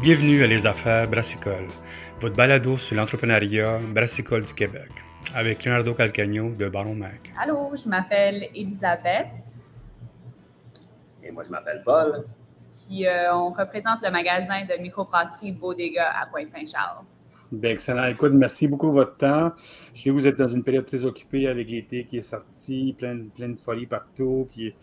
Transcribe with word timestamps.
Bienvenue 0.00 0.44
à 0.44 0.46
Les 0.46 0.64
Affaires 0.64 1.10
Brassicole, 1.10 1.66
votre 2.20 2.36
balado 2.36 2.76
sur 2.76 2.94
l'entrepreneuriat 2.94 3.80
brassicole 3.92 4.44
du 4.44 4.54
Québec, 4.54 4.88
avec 5.34 5.64
Leonardo 5.64 5.92
Calcagno 5.92 6.50
de 6.50 6.68
Baron 6.68 6.94
Mac. 6.94 7.32
Allô, 7.36 7.74
je 7.74 7.88
m'appelle 7.88 8.44
Elisabeth. 8.54 9.26
Et 11.20 11.32
moi, 11.32 11.42
je 11.42 11.50
m'appelle 11.50 11.82
Paul. 11.84 12.24
Puis 12.72 13.08
euh, 13.08 13.34
on 13.34 13.50
représente 13.50 14.00
le 14.04 14.12
magasin 14.12 14.64
de 14.66 14.80
microbrasserie 14.80 15.50
Bodega 15.50 16.12
à 16.12 16.26
Pointe-Saint-Charles. 16.26 17.04
Bien, 17.50 17.72
excellent. 17.72 18.04
Écoute, 18.04 18.34
merci 18.34 18.68
beaucoup 18.68 18.90
de 18.90 18.92
votre 18.92 19.16
temps. 19.16 19.50
Je 19.92 20.02
sais 20.02 20.10
que 20.10 20.14
vous 20.14 20.28
êtes 20.28 20.38
dans 20.38 20.46
une 20.46 20.62
période 20.62 20.86
très 20.86 21.04
occupée 21.04 21.48
avec 21.48 21.68
l'été 21.68 22.04
qui 22.04 22.18
est 22.18 22.20
sorti, 22.20 22.94
plein, 22.96 23.26
plein 23.34 23.48
de 23.48 23.58
folie 23.58 23.88
partout. 23.88 24.46
Puis 24.48 24.76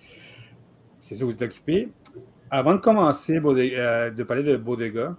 c'est 1.00 1.16
ça, 1.16 1.23
vous 1.23 1.32
êtes 1.32 1.41
occupé. 1.41 1.88
Avant 2.52 2.75
de 2.75 2.80
commencer 2.80 3.41
euh, 3.43 4.11
de 4.11 4.23
parler 4.23 4.43
de 4.43 4.55
Bodega, 4.55 5.18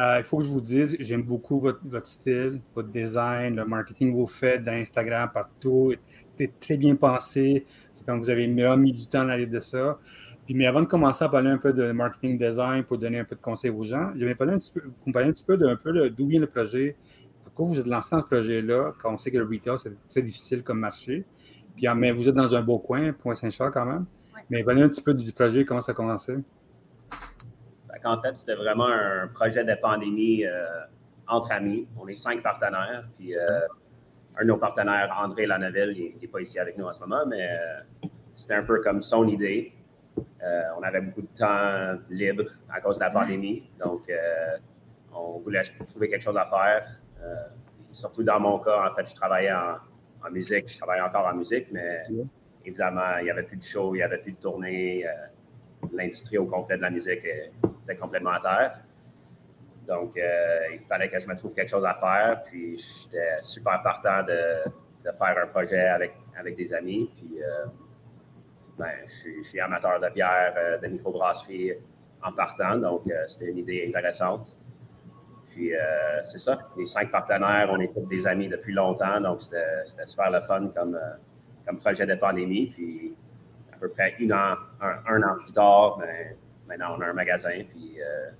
euh, 0.00 0.16
il 0.18 0.24
faut 0.24 0.38
que 0.38 0.44
je 0.44 0.48
vous 0.48 0.62
dise, 0.62 0.96
j'aime 0.98 1.22
beaucoup 1.22 1.60
votre, 1.60 2.06
style, 2.06 2.62
votre 2.74 2.88
design, 2.88 3.56
le 3.56 3.66
marketing 3.66 4.10
que 4.12 4.16
vous 4.16 4.26
faites 4.26 4.62
dans 4.62 4.72
Instagram, 4.72 5.30
partout. 5.32 5.92
C'est 6.38 6.58
très 6.58 6.78
bien 6.78 6.96
pensé. 6.96 7.66
C'est 7.92 8.06
comme 8.06 8.20
vous 8.20 8.30
avez 8.30 8.46
mis 8.46 8.92
du 8.92 9.06
temps 9.06 9.28
à 9.28 9.32
aller 9.32 9.46
de 9.46 9.60
ça. 9.60 9.98
Mais 10.48 10.66
avant 10.66 10.80
de 10.80 10.86
commencer 10.86 11.22
à 11.24 11.28
parler 11.28 11.50
un 11.50 11.58
peu 11.58 11.74
de 11.74 11.92
marketing 11.92 12.38
design 12.38 12.84
pour 12.84 12.96
donner 12.96 13.18
un 13.18 13.24
peu 13.24 13.36
de 13.36 13.40
conseils 13.42 13.70
aux 13.70 13.84
gens, 13.84 14.10
je 14.16 14.24
vais 14.24 14.34
parler 14.34 14.54
un 14.54 14.58
petit 14.58 14.72
peu, 14.72 14.80
vous 14.80 15.12
parler 15.12 15.28
un 15.28 15.32
petit 15.32 15.44
peu 15.44 15.58
d'où 15.58 16.26
vient 16.26 16.40
le 16.40 16.46
projet. 16.46 16.96
Pourquoi 17.42 17.66
vous 17.66 17.78
êtes 17.78 17.86
lancé 17.86 18.16
dans 18.16 18.22
ce 18.22 18.26
projet-là 18.26 18.92
quand 18.98 19.12
on 19.12 19.18
sait 19.18 19.30
que 19.30 19.38
le 19.38 19.44
retail, 19.44 19.78
c'est 19.78 19.92
très 20.08 20.22
difficile 20.22 20.62
comme 20.62 20.78
marché. 20.78 21.26
Puis, 21.76 21.86
mais 21.94 22.12
vous 22.12 22.26
êtes 22.28 22.34
dans 22.34 22.54
un 22.54 22.62
beau 22.62 22.78
coin, 22.78 23.12
Point-Saint-Charles 23.12 23.70
quand 23.72 23.84
même. 23.84 24.06
Mais 24.50 24.64
parlez 24.64 24.82
un 24.82 24.88
petit 24.88 25.00
peu 25.00 25.14
du 25.14 25.32
projet, 25.32 25.64
comment 25.64 25.80
ça 25.80 25.92
a 25.92 25.94
commencé? 25.94 26.36
En 28.04 28.20
fait, 28.20 28.36
c'était 28.36 28.54
vraiment 28.54 28.88
un 28.88 29.28
projet 29.28 29.62
de 29.62 29.74
pandémie 29.80 30.44
euh, 30.44 30.66
entre 31.28 31.52
amis. 31.52 31.86
On 31.96 32.08
est 32.08 32.14
cinq 32.14 32.42
partenaires. 32.42 33.04
Puis 33.16 33.36
euh, 33.36 33.60
un 34.36 34.42
de 34.42 34.48
nos 34.48 34.56
partenaires, 34.56 35.14
André 35.22 35.46
Lanaville, 35.46 35.96
il 35.96 36.20
n'est 36.20 36.28
pas 36.28 36.40
ici 36.40 36.58
avec 36.58 36.78
nous 36.78 36.86
en 36.86 36.92
ce 36.92 37.00
moment, 37.00 37.24
mais 37.26 37.48
euh, 37.48 38.08
c'était 38.34 38.54
un 38.54 38.66
peu 38.66 38.80
comme 38.80 39.02
son 39.02 39.28
idée. 39.28 39.72
on 40.78 40.82
avait 40.82 41.02
beaucoup 41.02 41.22
de 41.22 41.38
temps 41.38 42.00
libre 42.08 42.44
à 42.70 42.80
cause 42.80 42.96
de 42.96 43.04
la 43.04 43.10
pandémie. 43.10 43.70
Donc, 43.78 44.10
on 45.14 45.38
voulait 45.38 45.62
trouver 45.86 46.08
quelque 46.08 46.22
chose 46.22 46.38
à 46.38 46.46
faire. 46.46 47.00
surtout 47.92 48.24
dans 48.24 48.40
mon 48.40 48.58
cas, 48.58 48.90
en 48.90 48.94
fait, 48.94 49.08
je 49.10 49.14
travaillais 49.14 49.52
en, 49.52 49.76
en 50.26 50.30
musique. 50.30 50.68
Je 50.72 50.78
travaille 50.78 51.02
encore 51.02 51.26
en 51.26 51.34
musique, 51.34 51.66
mais 51.72 52.02
évidemment, 52.64 53.18
il 53.18 53.24
n'y 53.24 53.30
avait 53.30 53.42
plus 53.42 53.56
de 53.56 53.62
show, 53.62 53.94
il 53.94 53.98
n'y 53.98 54.02
avait 54.02 54.18
plus 54.18 54.32
de 54.32 54.38
tournée. 54.40 55.06
Euh, 55.06 55.10
l'industrie 55.92 56.38
au 56.38 56.46
complet 56.46 56.76
de 56.76 56.82
la 56.82 56.90
musique 56.90 57.24
était 57.24 57.96
complètement 57.96 58.32
à 58.32 58.40
terre. 58.40 58.80
Donc, 59.86 60.16
euh, 60.16 60.60
il 60.72 60.80
fallait 60.80 61.08
que 61.08 61.18
je 61.18 61.26
me 61.26 61.34
trouve 61.34 61.52
quelque 61.52 61.70
chose 61.70 61.84
à 61.84 61.94
faire. 61.94 62.42
Puis, 62.44 62.78
j'étais 62.78 63.40
super 63.40 63.82
partant 63.82 64.22
de, 64.22 65.10
faire 65.12 65.36
un 65.42 65.46
projet 65.46 65.86
avec, 65.88 66.12
avec 66.38 66.56
des 66.56 66.72
amis. 66.74 67.10
Puis, 67.16 67.42
euh, 67.42 67.66
ben, 68.78 68.92
je, 69.06 69.42
suis, 69.42 69.60
amateur 69.60 69.98
de 70.00 70.08
bière, 70.10 70.54
de 70.80 70.86
microbrasserie 70.86 71.72
en 72.22 72.32
partant. 72.32 72.76
Donc, 72.76 73.02
c'était 73.26 73.50
une 73.50 73.58
idée 73.58 73.86
intéressante. 73.88 74.56
Puis, 75.50 75.72
c'est 76.22 76.38
ça. 76.38 76.58
Les 76.78 76.86
cinq 76.86 77.10
partenaires, 77.10 77.68
on 77.70 77.80
est 77.80 77.92
tous 77.92 78.06
des 78.06 78.26
amis 78.26 78.48
depuis 78.48 78.72
longtemps. 78.72 79.20
Donc, 79.20 79.42
c'était 79.42 80.06
super 80.06 80.30
le 80.30 80.40
fun 80.42 80.68
comme 80.68 80.96
comme 81.66 81.78
projet 81.78 82.06
de 82.06 82.14
pandémie. 82.14 82.72
Puis 82.74 83.14
à 83.72 83.76
peu 83.76 83.88
près 83.88 84.14
un 84.20 84.30
an, 84.30 84.56
un, 84.80 85.22
an 85.22 85.36
plus 85.42 85.52
tard, 85.52 85.98
ben, 85.98 86.36
maintenant 86.68 86.96
on 86.98 87.00
a 87.00 87.06
un 87.06 87.12
magasin, 87.12 87.62
puis 87.70 88.00
euh, 88.00 88.30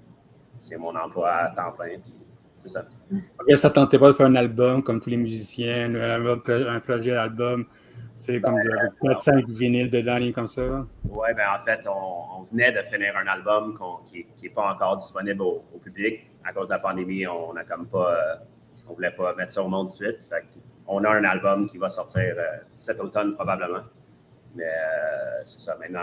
c'est 0.59 0.77
mon 0.77 0.95
emploi 0.95 1.31
à 1.31 1.51
temps 1.51 1.73
plein. 1.73 1.99
Puis 1.99 2.15
c'est 2.63 2.69
ça. 2.69 2.85
OK, 3.13 3.57
ça 3.57 3.71
tentait 3.71 3.99
pas 3.99 4.09
de 4.09 4.13
faire 4.13 4.27
un 4.27 4.37
album 4.37 4.83
comme 4.83 5.01
tous 5.01 5.11
les 5.11 5.17
musiciens, 5.17 5.95
un, 5.95 6.81
projet 6.81 7.13
d'album. 7.13 7.67
C'est 8.15 8.41
comme 8.41 8.57
de 8.57 9.09
4-5 9.09 9.47
vinyles 9.49 9.91
dedans, 9.91 10.19
comme 10.35 10.47
ça? 10.49 10.87
Oui, 11.09 11.29
ben 11.35 11.47
en 11.59 11.65
fait, 11.65 11.89
on, 11.89 12.43
venait 12.53 12.73
de 12.73 12.83
finir 12.83 13.17
un 13.17 13.27
album 13.27 13.79
qui 14.11 14.27
n'est 14.43 14.51
pas 14.51 14.75
encore 14.75 14.99
disponible 14.99 15.41
au, 15.41 15.65
public. 15.83 16.27
À 16.45 16.53
cause 16.53 16.69
de 16.69 16.75
la 16.75 16.81
pandémie, 16.81 17.27
on 17.27 17.55
n'a 17.55 17.65
comme 17.65 17.87
pas. 17.87 18.13
Euh, 18.13 18.35
on 18.89 18.95
voulait 18.95 19.13
pas 19.13 19.35
mettre 19.35 19.53
ça 19.53 19.63
au 19.63 19.69
monde 19.69 19.87
de 19.87 19.93
suite. 19.93 20.27
Fait 20.29 20.45
on 20.91 21.05
a 21.05 21.11
un 21.11 21.25
album 21.25 21.69
qui 21.69 21.79
va 21.79 21.89
sortir 21.89 22.35
euh, 22.37 22.59
cet 22.75 23.01
automne 23.01 23.35
probablement. 23.35 23.85
Mais 24.57 24.65
euh, 24.65 25.41
c'est 25.45 25.61
ça, 25.61 25.77
maintenant, 25.77 26.03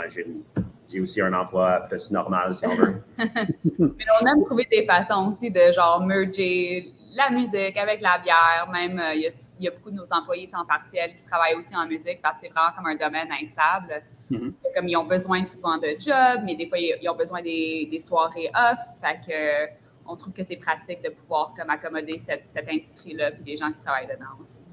j'ai 0.90 1.02
aussi 1.02 1.22
un 1.22 1.34
emploi 1.34 1.82
plus 1.90 2.10
normal, 2.12 2.56
si 2.56 2.66
on 2.66 2.76
veut. 2.76 3.04
Mais 3.18 4.06
on 4.22 4.26
aime 4.26 4.46
trouver 4.46 4.66
des 4.72 4.86
façons 4.86 5.30
aussi 5.30 5.52
de 5.52 5.74
genre 5.76 6.06
merger 6.06 6.94
la 7.14 7.30
musique 7.30 7.76
avec 7.76 8.00
la 8.00 8.18
bière. 8.20 8.70
Même, 8.72 8.98
euh, 8.98 9.14
il 9.14 9.30
y, 9.60 9.68
a 9.68 9.72
beaucoup 9.72 9.92
de 9.92 9.98
nos 9.98 10.14
employés 10.14 10.50
temps 10.50 10.66
partiel 10.66 11.14
qui 11.16 11.26
travaillent 11.26 11.56
aussi 11.56 11.76
en 11.76 11.86
musique 11.86 12.22
parce 12.22 12.36
que 12.36 12.48
c'est 12.48 12.54
vraiment 12.54 12.72
comme 12.74 12.88
un 12.88 12.96
domaine 12.96 13.28
instable. 13.42 14.02
Mm-hmm. 14.32 14.54
Comme 14.74 14.88
ils 14.88 14.96
ont 14.96 15.06
besoin 15.06 15.44
souvent 15.44 15.78
de 15.78 15.90
job, 16.00 16.44
mais 16.46 16.56
des 16.56 16.68
fois, 16.70 16.78
ils, 16.80 17.10
ont 17.10 17.16
besoin 17.16 17.42
des, 17.42 17.90
des, 17.92 18.00
soirées 18.00 18.50
off. 18.56 18.80
Fait 19.02 19.20
que 19.28 19.74
on 20.06 20.16
trouve 20.16 20.34
que 20.34 20.44
c'est 20.44 20.56
pratique 20.56 21.04
de 21.04 21.10
pouvoir 21.10 21.54
comme 21.58 21.70
accommoder 21.70 22.18
cette, 22.18 22.44
cette 22.48 22.70
industrie-là 22.70 23.32
et 23.32 23.44
les 23.46 23.58
gens 23.58 23.72
qui 23.74 23.80
travaillent 23.80 24.08
dedans 24.08 24.40
aussi. 24.40 24.64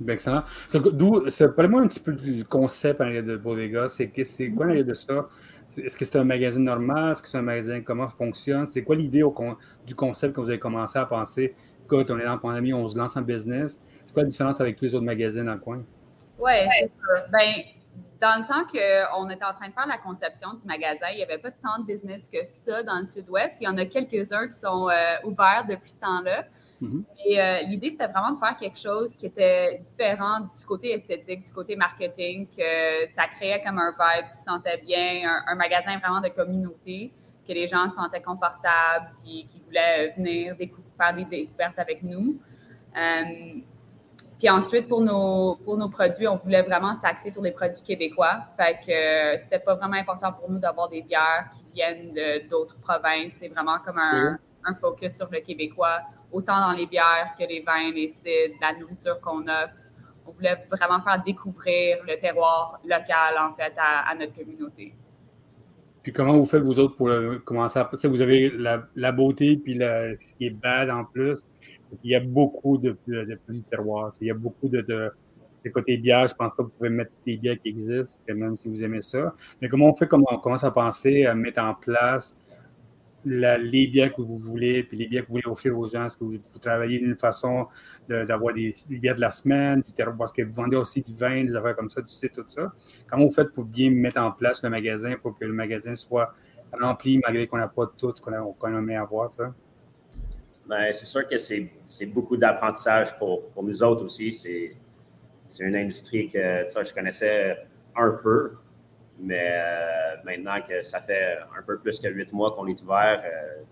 Bien, 0.00 0.14
excellent. 0.14 0.42
D'où, 0.92 1.26
parlez-moi 1.54 1.82
un 1.82 1.86
petit 1.86 2.00
peu 2.00 2.12
du 2.12 2.44
concept 2.44 3.00
en 3.00 3.06
de 3.06 3.36
Bodega. 3.36 3.88
C'est, 3.88 4.10
quoi 4.50 4.66
l'idée 4.66 4.84
de 4.84 4.94
ça? 4.94 5.28
Est-ce 5.76 5.96
que 5.96 6.04
c'est 6.04 6.18
un 6.18 6.24
magazine 6.24 6.64
normal? 6.64 7.12
Est-ce 7.12 7.22
que 7.22 7.28
c'est 7.28 7.38
un 7.38 7.42
magazine? 7.42 7.82
Comment 7.84 8.10
ça 8.10 8.16
fonctionne? 8.16 8.66
C'est 8.66 8.82
quoi 8.82 8.96
l'idée 8.96 9.22
du 9.86 9.94
concept 9.94 10.34
que 10.34 10.40
vous 10.40 10.48
avez 10.48 10.58
commencé 10.58 10.98
à 10.98 11.06
penser? 11.06 11.54
Quand 11.86 12.10
on 12.10 12.18
est 12.18 12.24
dans 12.24 12.32
la 12.32 12.38
pandémie, 12.38 12.72
on 12.72 12.86
se 12.88 12.96
lance 12.96 13.16
en 13.16 13.22
business. 13.22 13.80
C'est 14.04 14.12
quoi 14.12 14.22
la 14.22 14.28
différence 14.28 14.60
avec 14.60 14.76
tous 14.76 14.84
les 14.86 14.94
autres 14.94 15.04
magazines 15.04 15.44
dans 15.44 15.54
le 15.54 15.60
coin? 15.60 15.82
Oui, 16.40 16.52
c'est 16.78 16.86
sûr. 16.86 17.30
Ben, 17.30 17.52
dans 18.20 18.40
le 18.40 18.46
temps 18.46 18.64
qu'on 18.70 19.28
était 19.30 19.44
en 19.44 19.52
train 19.52 19.68
de 19.68 19.72
faire 19.72 19.86
la 19.86 19.98
conception 19.98 20.54
du 20.54 20.64
magasin, 20.66 21.06
il 21.12 21.16
n'y 21.16 21.22
avait 21.24 21.38
pas 21.38 21.50
tant 21.50 21.80
de 21.80 21.86
business 21.86 22.28
que 22.28 22.38
ça 22.44 22.82
dans 22.82 23.00
le 23.00 23.08
sud-ouest. 23.08 23.56
Il 23.60 23.64
y 23.64 23.68
en 23.68 23.76
a 23.76 23.84
quelques-uns 23.84 24.46
qui 24.46 24.58
sont 24.58 24.88
euh, 24.88 24.94
ouverts 25.24 25.66
depuis 25.68 25.90
ce 25.90 25.98
temps-là. 25.98 26.44
Mm-hmm. 26.82 27.04
Et 27.26 27.40
euh, 27.40 27.60
l'idée, 27.68 27.90
c'était 27.90 28.08
vraiment 28.08 28.32
de 28.32 28.38
faire 28.38 28.56
quelque 28.56 28.78
chose 28.78 29.14
qui 29.14 29.26
était 29.26 29.80
différent 29.86 30.40
du 30.40 30.64
côté 30.66 30.92
esthétique, 30.92 31.44
du 31.44 31.52
côté 31.52 31.76
marketing, 31.76 32.48
que 32.48 33.06
ça 33.14 33.28
créait 33.28 33.62
comme 33.64 33.78
un 33.78 33.90
vibe 33.92 34.32
qui 34.34 34.40
sentait 34.40 34.78
bien, 34.78 35.42
un, 35.46 35.54
magasin 35.54 35.96
vraiment 35.98 36.20
de 36.20 36.28
communauté, 36.28 37.12
que 37.46 37.52
les 37.52 37.68
gens 37.68 37.88
se 37.88 37.94
sentaient 37.94 38.20
confortables, 38.20 39.12
puis 39.22 39.46
qui 39.48 39.62
voulaient 39.64 40.12
venir 40.16 40.56
faire 40.56 41.14
des 41.14 41.24
découvertes 41.24 41.78
avec 41.78 42.02
nous. 42.02 42.40
Euh, 42.96 43.60
puis 44.38 44.50
ensuite, 44.50 44.88
pour 44.88 45.02
nos, 45.02 45.54
pour 45.64 45.76
nos 45.76 45.88
produits, 45.88 46.26
on 46.26 46.36
voulait 46.36 46.62
vraiment 46.62 46.96
s'axer 46.96 47.30
sur 47.30 47.42
des 47.42 47.52
produits 47.52 47.82
québécois. 47.82 48.40
Fait 48.56 48.74
que 48.84 48.90
euh, 48.90 49.38
c'était 49.38 49.60
pas 49.60 49.76
vraiment 49.76 49.94
important 49.94 50.32
pour 50.32 50.50
nous 50.50 50.58
d'avoir 50.58 50.88
des 50.88 51.02
bières 51.02 51.48
qui 51.54 51.64
viennent 51.72 52.12
d'autres 52.50 52.76
provinces. 52.80 53.34
C'est 53.38 53.48
vraiment 53.48 53.78
comme 53.86 53.98
un, 53.98 54.36
un, 54.64 54.74
focus 54.74 55.14
sur 55.14 55.28
le 55.30 55.38
québécois 55.38 56.00
autant 56.32 56.60
dans 56.60 56.72
les 56.72 56.86
bières 56.86 57.34
que 57.38 57.44
les 57.44 57.60
vins, 57.60 57.92
les 57.92 58.08
cidres, 58.08 58.56
la 58.60 58.78
nourriture 58.78 59.20
qu'on 59.20 59.42
offre. 59.42 59.76
On 60.26 60.32
voulait 60.32 60.56
vraiment 60.70 61.02
faire 61.02 61.22
découvrir 61.24 61.98
le 62.06 62.18
terroir 62.20 62.80
local, 62.84 63.34
en 63.38 63.54
fait, 63.54 63.74
à, 63.76 64.14
notre 64.14 64.34
communauté. 64.34 64.94
Puis 66.02 66.12
comment 66.12 66.32
vous 66.32 66.46
faites, 66.46 66.62
vous 66.62 66.78
autres, 66.78 66.96
pour 66.96 67.10
commencer 67.44 67.78
à... 67.78 67.90
Vous 68.04 68.20
avez 68.20 68.50
la, 68.50 69.12
beauté, 69.12 69.56
puis 69.56 69.74
ce 69.74 70.34
qui 70.34 70.46
est 70.46 70.50
bad 70.50 70.90
en 70.90 71.04
plus. 71.04 71.36
Il 72.02 72.10
y 72.10 72.14
a 72.14 72.20
beaucoup 72.20 72.78
de, 72.78 72.96
de, 73.06 73.24
de, 73.24 73.60
terroir. 73.70 74.12
Il 74.20 74.28
y 74.28 74.30
a 74.30 74.34
beaucoup 74.34 74.68
de, 74.68 74.80
de 74.80 75.12
c'est 75.62 75.70
côté 75.70 75.96
bière, 75.96 76.26
je 76.28 76.34
pense 76.34 76.50
pas 76.50 76.56
que 76.56 76.62
vous 76.62 76.74
pouvez 76.76 76.90
mettre 76.90 77.12
des 77.24 77.36
bières 77.36 77.58
qui 77.60 77.68
existent, 77.68 78.18
même 78.28 78.56
si 78.58 78.68
vous 78.68 78.82
aimez 78.82 79.02
ça. 79.02 79.34
Mais 79.60 79.68
comment 79.68 79.90
on 79.90 79.94
fait, 79.94 80.08
comment 80.08 80.26
on 80.30 80.38
commence 80.38 80.64
à 80.64 80.70
penser, 80.70 81.24
à 81.24 81.34
mettre 81.34 81.62
en 81.62 81.74
place 81.74 82.36
les 83.24 83.86
bières 83.86 84.14
que 84.14 84.22
vous 84.22 84.36
voulez, 84.36 84.82
puis 84.82 84.96
les 84.96 85.06
bières 85.06 85.22
que 85.22 85.28
vous 85.28 85.34
voulez 85.34 85.46
offrir 85.46 85.78
aux 85.78 85.86
gens? 85.86 86.06
Est-ce 86.06 86.16
que 86.16 86.24
vous, 86.24 86.38
travaillez 86.60 86.98
d'une 86.98 87.16
façon 87.16 87.66
d'avoir 88.08 88.54
des, 88.54 88.74
bières 88.88 89.14
de 89.14 89.20
la 89.20 89.30
semaine, 89.30 89.82
puis 89.82 89.94
est-ce 89.96 90.32
que 90.32 90.42
vous 90.42 90.52
vendez 90.52 90.76
aussi 90.76 91.02
du 91.02 91.14
vin, 91.14 91.44
des 91.44 91.54
affaires 91.54 91.76
comme 91.76 91.90
ça, 91.90 92.00
du 92.00 92.12
site, 92.12 92.32
tout 92.32 92.44
ça? 92.48 92.72
Comment 93.08 93.26
vous 93.26 93.32
faites 93.32 93.52
pour 93.52 93.64
bien 93.64 93.90
mettre 93.90 94.20
en 94.20 94.32
place 94.32 94.62
le 94.62 94.70
magasin 94.70 95.14
pour 95.20 95.38
que 95.38 95.44
le 95.44 95.52
magasin 95.52 95.94
soit 95.94 96.32
rempli 96.80 97.20
malgré 97.24 97.46
qu'on 97.46 97.58
n'a 97.58 97.68
pas 97.68 97.86
tout 97.86 98.12
ce 98.14 98.22
qu'on 98.22 98.68
aimerait 98.68 98.96
avoir, 98.96 99.32
ça? 99.32 99.54
Bien, 100.68 100.92
c'est 100.92 101.06
sûr 101.06 101.26
que 101.28 101.38
c'est 101.38 102.06
beaucoup 102.06 102.36
d'apprentissage 102.36 103.16
pour, 103.18 103.50
pour, 103.50 103.62
nous 103.64 103.82
autres 103.82 104.04
aussi. 104.04 104.32
C'est 104.32 105.64
une 105.64 105.76
industrie 105.76 106.28
que 106.28 106.38
je 106.38 106.94
connaissais 106.94 107.56
un 107.96 108.10
peu, 108.22 108.52
mais 109.22 109.52
euh, 109.52 110.16
maintenant 110.24 110.60
que 110.68 110.82
ça 110.82 111.00
fait 111.00 111.38
un 111.56 111.62
peu 111.62 111.78
plus 111.78 112.00
que 112.00 112.08
huit 112.08 112.32
mois 112.32 112.54
qu'on 112.54 112.66
est 112.66 112.82
ouvert, 112.82 113.22
euh, 113.24 113.62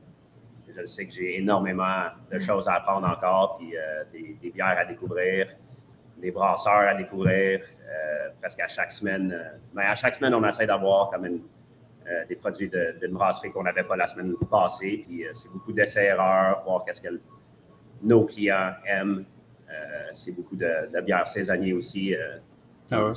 je 0.69 0.87
sais 0.87 1.07
que 1.07 1.13
j'ai 1.13 1.39
énormément 1.39 2.05
de 2.31 2.39
choses 2.39 2.69
à 2.69 2.75
apprendre 2.75 3.09
encore, 3.09 3.57
puis 3.59 3.77
euh, 3.77 4.05
des, 4.13 4.51
bières 4.51 4.79
à 4.79 4.85
découvrir, 4.85 5.49
des 6.19 6.31
brasseurs 6.31 6.89
à 6.89 6.95
découvrir, 6.95 7.63
presque 8.41 8.61
à 8.61 8.69
chaque 8.69 8.93
semaine. 8.93 9.37
mais 9.75 9.85
à 9.85 9.95
chaque 9.97 10.15
semaine, 10.15 10.35
on 10.35 10.47
essaie 10.49 10.67
d'avoir 10.67 11.11
comme 11.11 11.27
une, 11.27 11.43
des 12.29 12.37
produits 12.37 12.71
d'une 13.01 13.13
brasserie 13.13 13.51
qu'on 13.51 13.65
n'avait 13.65 13.83
pas 13.83 13.97
la 13.97 14.07
semaine 14.07 14.35
passée. 14.51 15.05
Puis 15.07 15.25
c'est 15.33 15.51
beaucoup 15.51 15.73
d'essais-erreurs, 15.73 16.63
voir 16.65 16.85
qu'est-ce 16.85 17.01
que 17.01 17.21
nos 18.03 18.25
clients 18.25 18.75
aiment. 18.87 19.25
c'est 20.13 20.33
beaucoup 20.33 20.57
de, 20.57 20.91
de 20.95 21.01
bières 21.01 21.27
saisonnières 21.27 21.77
aussi. 21.77 22.15
Ah 22.93 23.11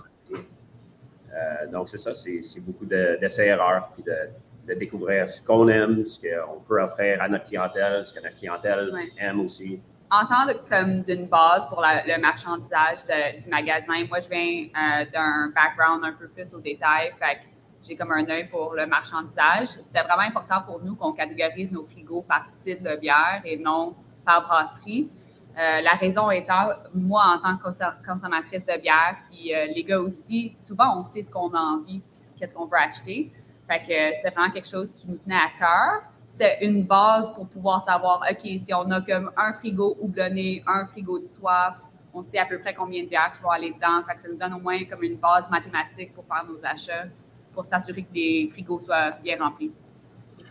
donc, 1.72 1.90
c'est 1.90 1.98
ça, 1.98 2.14
c'est 2.14 2.60
beaucoup 2.60 2.86
d'essais-erreurs, 2.86 3.90
puis 3.94 4.04
de, 4.04 4.74
découvrir 4.76 5.30
ce 5.30 5.42
qu'on 5.42 5.68
aime, 5.68 6.06
ce 6.06 6.20
qu'on 6.20 6.62
peut 6.62 6.82
offrir 6.82 7.22
à 7.22 7.28
notre 7.28 7.46
clientèle, 7.46 8.04
ce 8.06 8.14
que 8.14 8.22
notre 8.22 8.36
clientèle 8.36 8.92
aime 9.20 9.42
aussi 9.42 9.82
entendre 10.14 10.54
comme 10.70 11.02
d'une 11.02 11.28
base 11.28 11.68
pour 11.68 11.82
le 11.82 12.22
marchandisage 12.22 13.00
du 13.42 13.50
magasin. 13.50 14.06
Moi, 14.08 14.20
je 14.20 14.30
viens 14.30 14.68
euh, 14.68 15.06
d'un 15.12 15.52
background 15.56 16.04
un 16.06 16.14
peu 16.14 16.28
plus 16.28 16.54
au 16.54 16.60
détail, 16.60 17.12
fait 17.20 17.36
que 17.36 17.42
j'ai 17.84 17.96
comme 17.96 18.12
un 18.12 18.28
œil 18.30 18.48
pour 18.48 18.74
le 18.74 18.86
marchandisage. 18.86 19.68
C'était 19.68 20.04
vraiment 20.04 20.22
important 20.22 20.62
pour 20.66 20.82
nous 20.84 20.96
qu'on 20.96 21.14
catégorise 21.14 21.72
nos 21.72 21.84
frigos 21.84 22.22
par 22.22 22.48
style 22.50 22.82
de 22.84 22.96
bière 23.00 23.42
et 23.44 23.58
non 23.58 23.96
par 24.26 24.44
brasserie. 24.44 25.10
Euh, 25.58 25.82
la 25.82 25.92
raison 25.92 26.32
étant, 26.32 26.70
moi, 26.94 27.24
en 27.36 27.40
tant 27.40 27.58
que 27.58 28.08
consommatrice 28.08 28.66
de 28.66 28.82
bière, 28.82 29.18
puis 29.30 29.54
euh, 29.54 29.68
les 29.76 29.84
gars 29.84 30.00
aussi, 30.00 30.56
souvent, 30.58 31.00
on 31.00 31.04
sait 31.04 31.22
ce 31.22 31.30
qu'on 31.30 31.54
a 31.54 31.60
envie, 31.60 32.04
qu'est-ce 32.38 32.56
qu'on 32.56 32.66
veut 32.66 32.78
acheter. 32.78 33.32
Fait 33.68 33.80
que 33.80 34.16
c'était 34.18 34.32
vraiment 34.36 34.52
quelque 34.52 34.68
chose 34.68 34.92
qui 34.94 35.10
nous 35.10 35.18
tenait 35.18 35.36
à 35.36 35.50
cœur 35.60 36.04
c'était 36.34 36.66
une 36.66 36.84
base 36.84 37.32
pour 37.36 37.48
pouvoir 37.48 37.84
savoir, 37.84 38.22
OK, 38.30 38.40
si 38.42 38.74
on 38.74 38.90
a 38.90 39.02
comme 39.02 39.30
un 39.38 39.54
frigo 39.54 39.96
houblonné, 40.02 40.64
un 40.66 40.86
frigo 40.88 41.20
de 41.20 41.26
soif, 41.26 41.76
on 42.12 42.24
sait 42.24 42.40
à 42.40 42.46
peu 42.46 42.58
près 42.58 42.74
combien 42.74 43.04
de 43.04 43.08
bières 43.08 43.32
qui 43.36 43.44
vont 43.44 43.52
aller 43.52 43.72
dedans. 43.72 44.04
Fait 44.08 44.16
que 44.16 44.22
ça 44.22 44.28
nous 44.28 44.38
donne 44.38 44.54
au 44.54 44.60
moins 44.60 44.84
comme 44.86 45.04
une 45.04 45.18
base 45.18 45.50
mathématique 45.52 46.14
pour 46.14 46.26
faire 46.26 46.44
nos 46.50 46.58
achats, 46.66 47.06
pour 47.54 47.66
s'assurer 47.66 48.02
que 48.02 48.14
les 48.16 48.50
frigos 48.52 48.80
soient 48.80 49.12
bien 49.24 49.38
remplis. 49.40 49.72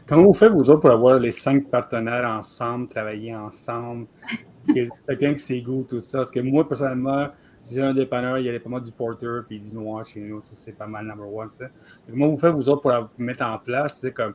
Comment 0.07 0.25
vous 0.25 0.35
faites, 0.35 0.53
vous 0.53 0.71
autres, 0.71 0.81
pour 0.81 0.91
avoir 0.91 1.19
les 1.19 1.33
cinq 1.33 1.69
partenaires 1.69 2.29
ensemble, 2.29 2.87
travailler 2.89 3.35
ensemble, 3.35 4.07
chacun 5.09 5.35
qui 5.35 5.41
ses 5.41 5.63
goûts, 5.63 5.85
tout 5.89 6.01
ça? 6.01 6.19
Parce 6.19 6.31
que 6.31 6.41
moi, 6.41 6.67
personnellement, 6.69 7.29
j'ai 7.71 7.81
un 7.81 7.95
dépanneur, 7.95 8.39
il 8.39 8.47
y 8.47 8.55
a 8.55 8.61
pas 8.61 8.69
mal 8.69 8.83
du 8.83 8.93
porter 8.93 9.41
puis 9.47 9.61
du 9.61 9.73
noir 9.73 10.05
chez 10.05 10.21
nous, 10.21 10.41
c'est 10.41 10.73
pas 10.73 10.87
mal 10.87 11.07
number 11.07 11.33
one. 11.33 11.51
Ça. 11.51 11.67
Comment 12.09 12.29
vous 12.29 12.39
faites, 12.39 12.53
vous 12.53 12.69
autres, 12.69 12.83
pour 12.83 13.11
mettre 13.19 13.45
en 13.45 13.59
place, 13.59 13.99
c'est 14.01 14.13
comme 14.13 14.35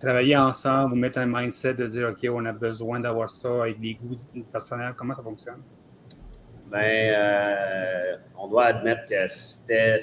travailler 0.00 0.36
ensemble, 0.36 0.90
vous 0.90 0.96
mettre 0.96 1.18
un 1.18 1.26
mindset 1.26 1.74
de 1.74 1.86
dire, 1.86 2.08
OK, 2.08 2.28
on 2.30 2.44
a 2.44 2.52
besoin 2.52 3.00
d'avoir 3.00 3.28
ça 3.28 3.62
avec 3.62 3.80
des 3.80 3.94
goûts 3.94 4.16
personnels? 4.50 4.94
Comment 4.96 5.14
ça 5.14 5.22
fonctionne? 5.22 5.62
Bien, 6.70 6.80
euh, 6.80 8.16
on 8.38 8.48
doit 8.48 8.66
admettre 8.66 9.06
que 9.08 9.26
c'était. 9.26 9.98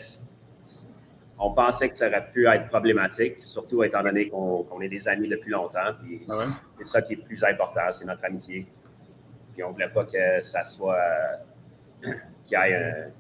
On 1.44 1.54
pensait 1.54 1.90
que 1.90 1.98
ça 1.98 2.08
aurait 2.08 2.30
pu 2.32 2.48
être 2.48 2.68
problématique, 2.68 3.42
surtout 3.42 3.84
étant 3.84 4.04
donné 4.04 4.30
qu'on 4.30 4.80
est 4.80 4.90
des 4.90 5.08
amis 5.08 5.28
depuis 5.28 5.50
longtemps. 5.50 5.92
Puis 6.00 6.22
ah 6.30 6.44
C'est 6.78 6.88
ça 6.88 7.02
qui 7.02 7.14
est 7.14 7.16
le 7.16 7.24
plus 7.24 7.44
important, 7.44 7.82
c'est 7.92 8.06
notre 8.06 8.24
amitié. 8.26 8.68
Puis 9.62 9.64
on 9.64 9.70
ne 9.70 9.74
voulait 9.74 9.90
pas 9.90 10.06
que 10.06 10.42
ça 10.42 10.64
soit. 10.64 10.98
qu'il 12.02 12.58
y 12.58 12.72
ait 12.72 13.12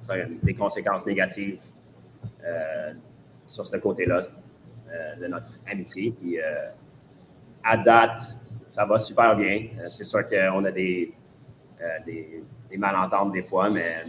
des 0.41 0.55
conséquences 0.55 1.05
négatives 1.05 1.61
euh, 2.43 2.93
sur 3.45 3.63
ce 3.63 3.77
côté-là. 3.77 4.21
Euh, 4.93 5.15
de 5.15 5.27
notre 5.27 5.47
amitié. 5.71 6.11
Puis 6.11 6.37
euh, 6.37 6.67
à 7.63 7.77
date, 7.77 8.19
ça 8.65 8.83
va 8.83 8.99
super 8.99 9.37
bien. 9.37 9.67
Euh, 9.79 9.85
c'est 9.85 10.03
sûr 10.03 10.27
qu'on 10.27 10.65
a 10.65 10.71
des, 10.71 11.13
des, 12.05 12.43
des 12.69 12.77
malententes 12.77 13.31
des 13.31 13.41
fois, 13.41 13.69
mais 13.69 14.03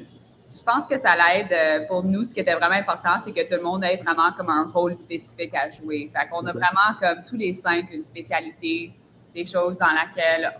je 0.51 0.61
pense 0.65 0.89
que 0.89 0.99
ça 0.99 1.15
l'aide 1.15 1.87
pour 1.87 2.03
nous. 2.03 2.25
Ce 2.25 2.35
qui 2.35 2.41
était 2.41 2.55
vraiment 2.55 2.75
important, 2.75 3.21
c'est 3.25 3.31
que 3.31 3.49
tout 3.49 3.55
le 3.55 3.63
monde 3.63 3.85
ait 3.85 3.99
vraiment 3.99 4.33
comme 4.37 4.51
un 4.51 4.67
rôle 4.67 4.97
spécifique 4.97 5.55
à 5.55 5.71
jouer. 5.71 6.11
Fait 6.13 6.29
qu'on 6.29 6.45
a 6.47 6.53
vraiment 6.53 6.99
comme 7.01 7.23
tous 7.23 7.37
les 7.37 7.53
cinq 7.53 7.93
une 7.93 8.03
spécialité, 8.03 8.93
des 9.33 9.45
choses 9.45 9.79
dans 9.79 9.87
lesquelles, 9.87 10.53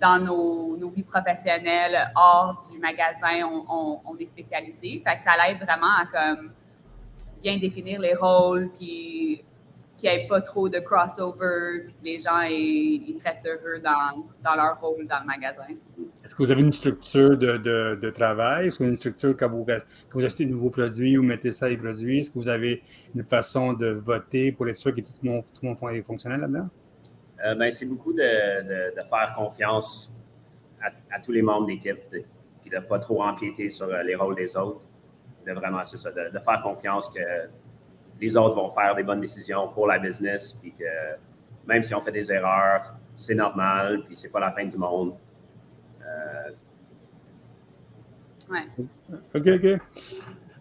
dans 0.00 0.18
nos, 0.18 0.76
nos 0.76 0.90
vies 0.90 1.02
professionnelles, 1.02 2.10
hors 2.14 2.66
du 2.70 2.78
magasin, 2.78 3.48
on, 3.68 4.16
est 4.18 4.26
spécialisé. 4.26 5.02
Fait 5.06 5.16
que 5.16 5.22
ça 5.22 5.32
l'aide 5.36 5.58
vraiment 5.58 5.86
à 5.86 6.06
comme 6.06 6.50
bien 7.42 7.58
définir 7.58 8.00
les 8.00 8.14
rôles, 8.14 8.70
puis 8.76 9.42
qu'il 9.96 10.10
n'y 10.10 10.16
ait 10.16 10.26
pas 10.26 10.42
trop 10.42 10.68
de 10.68 10.78
crossover, 10.80 11.84
puis 11.84 11.94
que 11.94 12.04
les 12.04 12.20
gens 12.20 12.42
ils 12.42 13.18
restent 13.24 13.46
heureux 13.46 13.80
dans, 13.82 14.26
dans, 14.44 14.54
leur 14.54 14.78
rôle 14.78 15.06
dans 15.06 15.20
le 15.20 15.26
magasin. 15.26 15.62
Est-ce 16.22 16.34
que 16.34 16.42
vous 16.42 16.50
avez 16.50 16.60
une 16.60 16.72
structure 16.72 17.38
de, 17.38 17.56
de, 17.56 18.10
travail? 18.10 18.68
Est-ce 18.68 18.78
que 18.78 18.82
vous 18.82 18.84
avez 18.84 18.92
une 18.92 18.98
structure 18.98 19.34
quand 19.34 19.48
vous, 19.48 19.64
quand 19.64 20.18
vous, 20.18 20.24
achetez 20.24 20.44
de 20.44 20.50
nouveaux 20.50 20.70
produits 20.70 21.16
ou 21.16 21.22
mettez 21.22 21.50
ça 21.50 21.68
les 21.68 21.78
produits? 21.78 22.18
Est-ce 22.18 22.30
que 22.30 22.38
vous 22.38 22.48
avez 22.48 22.82
une 23.14 23.24
façon 23.24 23.72
de 23.72 23.86
voter 23.86 24.52
pour 24.52 24.68
être 24.68 24.76
sûr 24.76 24.94
que 24.94 25.00
tout 25.00 25.12
tout 25.22 25.62
le 25.62 25.68
monde 25.68 25.78
est 25.94 26.02
fonctionnel 26.02 26.40
là-dedans? 26.40 26.68
Euh, 27.44 27.54
ben, 27.54 27.70
c'est 27.70 27.86
beaucoup 27.86 28.12
de, 28.12 28.94
de, 28.94 29.02
faire 29.08 29.34
confiance 29.36 30.12
à, 30.82 30.88
à 31.14 31.20
tous 31.20 31.32
les 31.32 31.42
membres 31.42 31.66
d'équipe, 31.66 31.98
puis 32.10 32.70
de 32.70 32.76
ne 32.76 32.80
pas 32.80 32.98
trop 32.98 33.22
empiéter 33.22 33.68
sur 33.70 33.86
euh, 33.86 34.02
les 34.02 34.14
rôles 34.14 34.36
des 34.36 34.56
autres. 34.56 34.86
De 35.46 35.52
vraiment, 35.52 35.84
c'est 35.84 35.98
ça, 35.98 36.10
de, 36.10 36.30
de 36.30 36.38
faire 36.38 36.62
confiance 36.62 37.10
que 37.10 37.48
les 38.20 38.36
autres 38.36 38.54
vont 38.54 38.70
faire 38.70 38.94
des 38.94 39.02
bonnes 39.02 39.20
décisions 39.20 39.68
pour 39.68 39.86
la 39.86 39.98
business, 39.98 40.54
puis 40.54 40.72
que 40.72 40.84
même 41.66 41.82
si 41.82 41.94
on 41.94 42.00
fait 42.00 42.12
des 42.12 42.32
erreurs, 42.32 42.94
c'est 43.14 43.34
normal, 43.34 44.02
puis 44.04 44.16
c'est 44.16 44.30
pas 44.30 44.40
la 44.40 44.52
fin 44.52 44.64
du 44.64 44.76
monde. 44.76 45.14
Euh... 46.02 46.50
Ouais. 48.48 48.66
OK, 49.34 49.46
OK. 49.46 49.80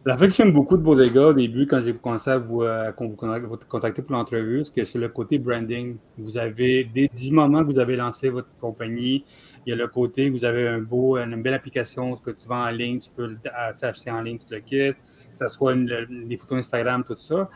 La 0.07 0.19
fait 0.19 0.27
que 0.27 0.33
j'aime 0.35 0.51
beaucoup 0.51 0.77
de 0.77 0.83
Bodega 0.83 1.25
au 1.25 1.33
début, 1.33 1.65
quand 1.65 1.81
j'ai 1.81 1.95
commencé 1.95 2.29
à 2.29 2.37
vous, 2.37 2.61
euh, 2.61 2.91
contacter 2.91 4.03
pour 4.03 4.11
l'entrevue, 4.15 4.63
c'est 4.63 4.71
que 4.71 4.83
c'est 4.83 4.99
le 4.99 5.09
côté 5.09 5.39
branding. 5.39 5.97
Vous 6.15 6.37
avez, 6.37 6.83
dès 6.83 7.07
du 7.07 7.31
moment 7.31 7.63
que 7.63 7.71
vous 7.71 7.79
avez 7.79 7.95
lancé 7.95 8.29
votre 8.29 8.49
compagnie, 8.61 9.25
il 9.65 9.71
y 9.71 9.73
a 9.73 9.75
le 9.75 9.87
côté, 9.87 10.29
vous 10.29 10.45
avez 10.45 10.67
un 10.67 10.79
beau, 10.79 11.17
une 11.17 11.41
belle 11.41 11.55
application, 11.55 12.15
ce 12.15 12.21
que 12.21 12.29
tu 12.29 12.47
vends 12.47 12.67
en 12.67 12.69
ligne, 12.69 12.99
tu 12.99 13.09
peux 13.09 13.35
acheter 13.81 14.11
en 14.11 14.21
ligne 14.21 14.37
tout 14.37 14.45
le 14.51 14.59
kit 14.59 14.93
que 15.35 15.47
ce 15.47 15.53
soit 15.53 15.75
les 15.75 16.37
photos 16.37 16.59
Instagram, 16.59 17.03
tout 17.03 17.17
ça. 17.17 17.49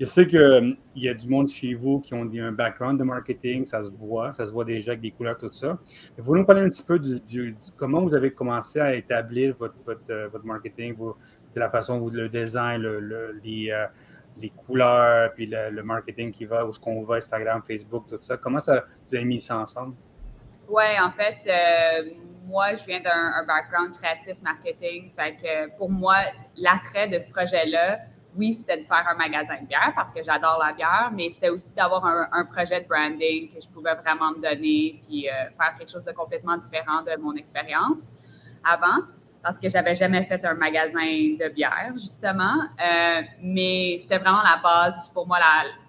Je 0.00 0.06
sais 0.06 0.26
qu'il 0.26 0.40
euh, 0.40 0.72
y 0.96 1.08
a 1.08 1.14
du 1.14 1.28
monde 1.28 1.46
chez 1.46 1.72
vous 1.74 2.00
qui 2.00 2.14
ont 2.14 2.28
un 2.28 2.52
background 2.52 2.98
de 2.98 3.04
marketing, 3.04 3.64
ça 3.64 3.80
se 3.80 3.92
voit, 3.92 4.32
ça 4.32 4.44
se 4.44 4.50
voit 4.50 4.64
déjà 4.64 4.90
avec 4.90 5.00
des 5.00 5.12
couleurs, 5.12 5.38
tout 5.38 5.52
ça. 5.52 5.78
vous 6.18 6.36
nous 6.36 6.44
parler 6.44 6.62
un 6.62 6.68
petit 6.68 6.82
peu 6.82 6.98
de 6.98 7.20
comment 7.76 8.02
vous 8.02 8.14
avez 8.14 8.32
commencé 8.32 8.80
à 8.80 8.92
établir 8.94 9.54
votre, 9.56 9.76
votre, 9.86 10.00
euh, 10.10 10.28
marketing, 10.42 10.96
de 10.96 11.14
la 11.60 11.70
façon 11.70 12.00
où 12.00 12.10
le 12.10 12.28
design, 12.28 12.80
le, 12.80 13.40
les, 13.42 13.70
euh, 13.70 13.86
les, 14.36 14.50
couleurs, 14.50 15.32
puis 15.34 15.46
le, 15.46 15.82
marketing 15.82 16.32
qui 16.32 16.44
va, 16.44 16.64
où 16.64 16.72
ce 16.72 16.80
qu'on 16.80 17.02
va, 17.04 17.16
Instagram, 17.16 17.62
Facebook, 17.66 18.06
tout 18.08 18.18
ça. 18.20 18.36
Comment 18.36 18.60
ça, 18.60 18.84
vous 19.08 19.14
avez 19.14 19.24
mis 19.24 19.40
ça 19.40 19.58
ensemble? 19.58 19.94
Oui, 20.68 20.84
en 21.00 21.10
fait, 21.10 21.46
moi, 22.46 22.74
je 22.74 22.84
viens 22.84 23.00
d'un 23.00 23.44
background 23.46 23.94
créatif 23.96 24.40
marketing. 24.42 25.10
Fait 25.16 25.36
que 25.36 25.76
pour 25.76 25.90
moi, 25.90 26.16
l'attrait 26.56 27.08
de 27.08 27.18
ce 27.18 27.28
projet-là, 27.28 27.98
oui, 28.36 28.52
c'était 28.52 28.78
de 28.78 28.86
faire 28.86 29.06
un 29.08 29.14
magasin 29.14 29.60
de 29.60 29.66
bière 29.66 29.92
parce 29.94 30.12
que 30.12 30.22
j'adore 30.22 30.60
la 30.64 30.72
bière, 30.72 31.10
mais 31.14 31.30
c'était 31.30 31.50
aussi 31.50 31.72
d'avoir 31.72 32.04
un, 32.04 32.44
projet 32.44 32.80
de 32.80 32.88
branding 32.88 33.52
que 33.52 33.60
je 33.60 33.68
pouvais 33.68 33.94
vraiment 33.94 34.32
me 34.32 34.42
donner 34.42 35.00
puis 35.06 35.28
euh, 35.28 35.32
faire 35.56 35.74
quelque 35.78 35.90
chose 35.90 36.04
de 36.04 36.12
complètement 36.12 36.56
différent 36.56 37.02
de 37.02 37.16
mon 37.20 37.34
expérience 37.36 38.12
avant 38.64 39.04
parce 39.44 39.58
que 39.58 39.68
j'avais 39.68 39.94
jamais 39.94 40.24
fait 40.24 40.42
un 40.44 40.54
magasin 40.54 41.36
de 41.38 41.48
bière, 41.50 41.92
justement. 41.94 42.62
Euh, 42.80 43.20
mais 43.42 43.98
c'était 44.00 44.16
vraiment 44.16 44.42
la 44.42 44.58
base. 44.62 44.96
Puis 45.00 45.10
pour 45.12 45.26
moi, 45.26 45.38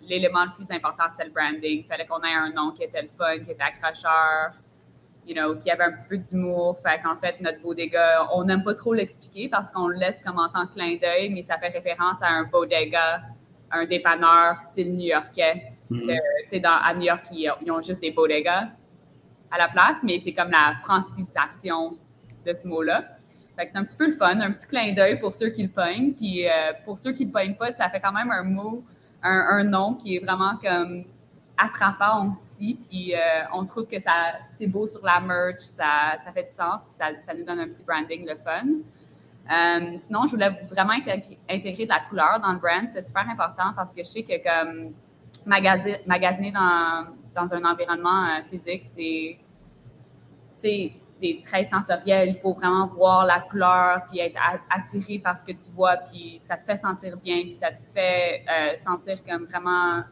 l'élément 0.01 0.43
le 0.43 0.51
plus 0.55 0.69
important, 0.71 1.05
c'est 1.15 1.24
le 1.24 1.31
branding. 1.31 1.79
Il 1.79 1.85
fallait 1.85 2.05
qu'on 2.05 2.21
ait 2.21 2.33
un 2.33 2.51
nom 2.51 2.71
qui 2.71 2.83
était 2.83 3.03
le 3.03 3.07
fun, 3.07 3.39
qui 3.39 3.51
était 3.51 3.63
accrocheur, 3.63 4.51
you 5.25 5.33
know, 5.33 5.55
qui 5.55 5.71
avait 5.71 5.85
un 5.85 5.93
petit 5.93 6.07
peu 6.07 6.17
d'humour. 6.17 6.77
Fait 6.81 7.01
qu'en 7.01 7.15
fait, 7.15 7.39
notre 7.39 7.62
bodega, 7.62 8.27
on 8.33 8.43
n'aime 8.43 8.63
pas 8.63 8.75
trop 8.75 8.93
l'expliquer 8.93 9.47
parce 9.47 9.71
qu'on 9.71 9.88
le 9.88 9.95
laisse 9.95 10.21
comme 10.21 10.38
en 10.38 10.50
tant 10.50 10.67
que 10.67 10.74
clin 10.74 10.97
d'œil, 11.01 11.29
mais 11.29 11.41
ça 11.41 11.57
fait 11.57 11.69
référence 11.69 12.21
à 12.21 12.27
un 12.27 12.43
bodega, 12.43 13.21
un 13.71 13.85
dépanneur 13.85 14.59
style 14.59 14.93
new-yorkais. 14.93 15.71
Mm 15.89 16.12
à 16.63 16.93
New 16.93 17.03
York, 17.03 17.25
ils, 17.31 17.71
ont 17.71 17.81
juste 17.81 18.00
des 18.00 18.12
bodegas 18.12 18.69
à 19.51 19.57
la 19.57 19.67
place, 19.67 19.97
mais 20.03 20.19
c'est 20.19 20.33
comme 20.33 20.50
la 20.51 20.75
francisation 20.81 21.97
de 22.45 22.53
ce 22.53 22.67
mot-là. 22.67 23.14
C'est 23.57 23.75
un 23.75 23.83
petit 23.85 23.95
peu 23.95 24.07
le 24.07 24.15
fun, 24.15 24.39
un 24.39 24.51
petit 24.51 24.67
clin 24.67 24.93
d'œil 24.93 25.19
pour 25.19 25.33
ceux 25.33 25.50
qui 25.50 25.63
le 25.63 25.69
pognent. 25.69 26.13
Puis 26.13 26.47
euh, 26.47 26.74
pour 26.83 26.97
ceux 26.97 27.13
qui 27.13 27.24
ne 27.25 27.29
le 27.29 27.33
pognent 27.33 27.55
pas, 27.55 27.71
ça 27.71 27.89
fait 27.89 28.01
quand 28.01 28.12
même 28.12 28.31
un 28.31 28.43
mot, 28.43 28.83
un, 29.24 29.47
un 29.50 29.63
nom 29.63 29.93
qui 29.93 30.17
est 30.17 30.19
vraiment 30.19 30.57
comme 30.62 31.05
attrapant 31.57 32.31
aussi. 32.31 32.77
Puis 32.89 33.15
euh, 33.15 33.19
on 33.53 33.65
trouve 33.65 33.88
que 33.88 34.00
ça 34.00 34.12
c'est 34.53 34.67
beau 34.67 34.88
sur 34.88 35.03
la 35.05 35.21
merch, 35.21 35.62
ça, 35.62 36.17
ça 36.24 36.31
fait 36.33 36.43
du 36.43 36.53
sens, 36.53 36.83
puis 36.83 36.97
ça, 36.97 37.07
ça, 37.25 37.33
nous 37.33 37.45
donne 37.45 37.59
un 37.59 37.67
petit 37.67 37.83
branding 37.83 38.27
le 38.27 38.35
fun. 38.35 38.67
Euh, 39.47 39.97
sinon, 40.00 40.25
je 40.25 40.31
voulais 40.31 40.50
vraiment 40.69 40.93
intégrer, 41.47 41.85
de 41.85 41.89
la 41.89 42.00
couleur 42.09 42.39
dans 42.41 42.51
le 42.51 42.59
brand. 42.59 42.89
C'est 42.93 43.03
super 43.03 43.29
important 43.29 43.74
parce 43.75 43.93
que 43.93 44.03
je 44.03 44.09
sais 44.09 44.24
que 44.24 44.43
comme 44.43 44.93
magasiner, 45.45 46.51
dans, 46.51 47.05
dans 47.35 47.53
un 47.53 47.63
environnement 47.63 48.25
physique, 48.50 48.85
c'est 50.57 50.91
c'est 51.17 51.36
très 51.43 51.65
sensoriel. 51.65 52.29
Il 52.29 52.39
faut 52.39 52.53
vraiment 52.53 52.88
voir 52.88 53.25
la 53.25 53.39
couleur, 53.39 54.05
puis 54.10 54.19
être 54.19 54.39
attiré 54.69 55.19
par 55.19 55.38
ce 55.38 55.45
que 55.45 55.53
tu 55.53 55.72
vois, 55.72 55.98
puis 55.98 56.38
ça 56.39 56.57
te 56.57 56.63
fait 56.63 56.77
sentir 56.77 57.17
bien, 57.17 57.41
puis 57.41 57.53
ça 57.53 57.69
te 57.69 57.81
fait 57.93 58.43
euh, 58.50 58.75
sentir 58.75 59.24
comme 59.24 59.45
vraiment 59.45 60.03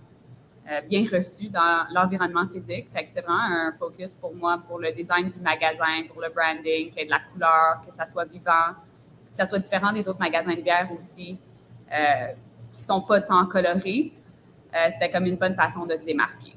euh, 0.71 0.81
bien 0.89 1.05
reçu 1.11 1.49
dans 1.49 1.85
l'environnement 1.93 2.47
physique. 2.47 2.89
Fait 2.93 3.05
c'était 3.05 3.21
vraiment 3.21 3.41
un 3.41 3.73
focus 3.73 4.15
pour 4.15 4.33
moi, 4.33 4.61
pour 4.65 4.79
le 4.79 4.91
design 4.93 5.27
du 5.27 5.39
magasin, 5.39 6.07
pour 6.11 6.21
le 6.21 6.29
branding, 6.29 6.89
qu'il 6.89 6.99
y 6.99 7.01
ait 7.01 7.05
de 7.05 7.11
la 7.11 7.19
couleur, 7.31 7.81
que 7.85 7.93
ça 7.93 8.07
soit 8.07 8.25
vivant, 8.25 8.73
que 9.29 9.35
ça 9.35 9.45
soit 9.45 9.59
différent 9.59 9.91
des 9.91 10.07
autres 10.07 10.19
magasins 10.19 10.55
de 10.55 10.61
bière 10.61 10.89
aussi, 10.97 11.37
euh, 11.91 12.27
qui 12.71 12.81
sont 12.81 13.01
pas 13.01 13.21
tant 13.21 13.45
colorés. 13.45 14.13
c'était 14.91 15.11
comme 15.11 15.25
une 15.25 15.35
bonne 15.35 15.55
façon 15.55 15.85
de 15.85 15.95
se 15.95 16.03
démarquer. 16.03 16.52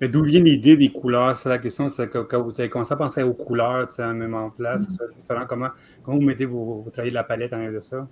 Mais 0.00 0.08
d'où 0.08 0.22
vient 0.22 0.40
l'idée 0.40 0.76
des 0.76 0.90
couleurs? 0.90 1.36
C'est 1.36 1.48
la 1.48 1.58
question, 1.58 1.88
c'est 1.88 2.08
que 2.10 2.18
quand 2.18 2.42
vous 2.42 2.52
avez 2.58 2.68
commencé 2.68 2.92
à 2.92 2.96
penser 2.96 3.22
aux 3.22 3.34
couleurs, 3.34 3.86
tu 3.86 3.94
sais, 3.94 4.12
même 4.12 4.34
en 4.34 4.50
place, 4.50 4.86
mm-hmm. 4.86 5.14
différent, 5.16 5.46
comment, 5.48 5.68
comment 6.02 6.18
vous 6.18 6.24
mettez 6.24 6.44
vous 6.44 6.86
travaillez 6.92 7.12
la 7.12 7.24
palette 7.24 7.52
en 7.52 7.70
de 7.70 7.80
ça? 7.80 8.06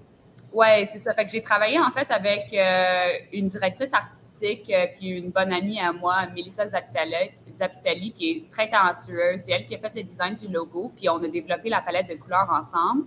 Oui, 0.55 0.87
c'est 0.87 0.99
ça. 0.99 1.15
Fait 1.15 1.25
que 1.25 1.31
j'ai 1.31 1.43
travaillé 1.43 1.79
en 1.79 1.91
fait 1.91 2.11
avec 2.11 2.53
euh, 2.53 3.25
une 3.33 3.47
directrice 3.47 3.91
artistique 3.93 4.71
euh, 4.71 4.87
puis 4.97 5.09
une 5.19 5.31
bonne 5.31 5.53
amie 5.53 5.81
à 5.81 5.93
moi, 5.93 6.27
Melissa 6.35 6.67
Zapitali, 6.69 8.12
qui 8.12 8.31
est 8.31 8.51
très 8.51 8.69
talentueuse. 8.69 9.41
C'est 9.45 9.53
elle 9.53 9.67
qui 9.67 9.75
a 9.75 9.79
fait 9.79 9.93
le 9.95 10.03
design 10.03 10.35
du 10.35 10.49
logo, 10.49 10.93
puis 10.95 11.09
on 11.09 11.23
a 11.23 11.29
développé 11.29 11.71
la 11.71 11.81
palette 11.81 12.09
de 12.09 12.17
couleurs 12.17 12.51
ensemble. 12.51 13.05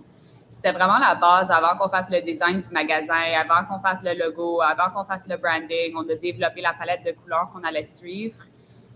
C'était 0.50 0.72
vraiment 0.72 0.98
la 0.98 1.14
base 1.14 1.50
avant 1.50 1.76
qu'on 1.78 1.88
fasse 1.88 2.08
le 2.10 2.22
design 2.22 2.60
du 2.60 2.68
magasin, 2.70 3.14
avant 3.38 3.66
qu'on 3.66 3.80
fasse 3.80 4.00
le 4.02 4.18
logo, 4.18 4.60
avant 4.62 4.90
qu'on 4.90 5.04
fasse 5.04 5.26
le 5.28 5.36
branding. 5.36 5.94
On 5.94 6.08
a 6.08 6.14
développé 6.14 6.62
la 6.62 6.72
palette 6.72 7.04
de 7.04 7.12
couleurs 7.12 7.50
qu'on 7.52 7.62
allait 7.62 7.84
suivre. 7.84 8.38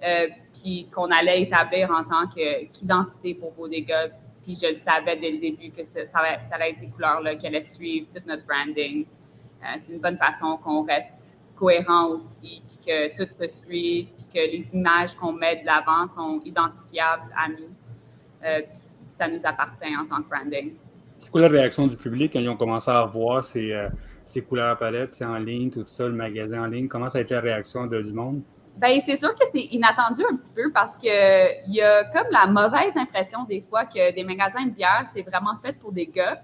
Euh, 0.02 0.28
puis 0.54 0.88
qu'on 0.94 1.10
allait 1.10 1.42
établir 1.42 1.90
en 1.90 2.04
tant 2.04 2.26
qu'identité 2.26 3.34
pour 3.34 3.52
Bodega. 3.52 4.08
Puis 4.42 4.54
je 4.54 4.70
le 4.70 4.76
savais 4.76 5.16
dès 5.16 5.32
le 5.32 5.38
début 5.38 5.70
que 5.70 5.84
ça, 5.84 6.06
ça, 6.06 6.20
allait 6.52 6.70
être 6.70 6.78
ces 6.78 6.88
couleurs-là 6.88 7.34
qui 7.34 7.46
allaient 7.46 7.62
suivre 7.62 8.06
tout 8.14 8.22
notre 8.26 8.46
branding. 8.46 9.04
Euh, 9.62 9.66
c'est 9.76 9.92
une 9.92 10.00
bonne 10.00 10.16
façon 10.16 10.56
qu'on 10.64 10.84
reste 10.84 11.38
cohérent 11.54 12.08
aussi, 12.12 12.62
puis 12.66 12.78
que 12.86 13.14
tout 13.14 13.30
se 13.38 13.48
suive, 13.48 14.08
puis 14.16 14.26
que 14.32 14.50
les 14.50 14.66
images 14.72 15.14
qu'on 15.16 15.32
met 15.32 15.60
de 15.60 15.66
l'avant 15.66 16.06
sont 16.06 16.40
identifiables 16.46 17.30
à 17.36 17.48
nous. 17.50 17.68
Euh, 18.42 18.60
puis 18.62 18.80
ça 19.10 19.28
nous 19.28 19.40
appartient 19.44 19.94
en 19.94 20.06
tant 20.06 20.22
que 20.22 20.30
branding. 20.30 20.72
C'est 21.18 21.30
quoi 21.30 21.42
la 21.42 21.48
réaction 21.48 21.86
du 21.86 21.98
public 21.98 22.32
quand 22.32 22.40
ils 22.40 22.48
ont 22.48 22.56
commencé 22.56 22.90
à 22.90 23.04
voir 23.04 23.44
ces, 23.44 23.78
ces 24.24 24.40
couleurs 24.40 24.70
à 24.70 24.76
palette, 24.76 25.12
c'est 25.12 25.26
en 25.26 25.36
ligne, 25.36 25.68
tout 25.68 25.84
ça, 25.86 26.08
le 26.08 26.14
magasin 26.14 26.62
en 26.62 26.66
ligne? 26.66 26.88
Comment 26.88 27.10
ça 27.10 27.18
a 27.18 27.20
été 27.20 27.34
la 27.34 27.42
réaction 27.42 27.86
du 27.86 28.12
monde? 28.14 28.40
Ben, 28.80 28.98
c'est 28.98 29.16
sûr 29.16 29.34
que 29.34 29.44
c'est 29.52 29.66
inattendu 29.74 30.22
un 30.30 30.36
petit 30.36 30.52
peu 30.54 30.70
parce 30.72 30.96
qu'il 30.96 31.10
y 31.66 31.82
a 31.82 32.04
comme 32.04 32.28
la 32.30 32.46
mauvaise 32.46 32.96
impression 32.96 33.44
des 33.44 33.60
fois 33.60 33.84
que 33.84 34.14
des 34.14 34.24
magasins 34.24 34.64
de 34.64 34.70
bière, 34.70 35.04
c'est 35.12 35.20
vraiment 35.20 35.58
fait 35.62 35.74
pour 35.74 35.92
des 35.92 36.06
gars. 36.06 36.40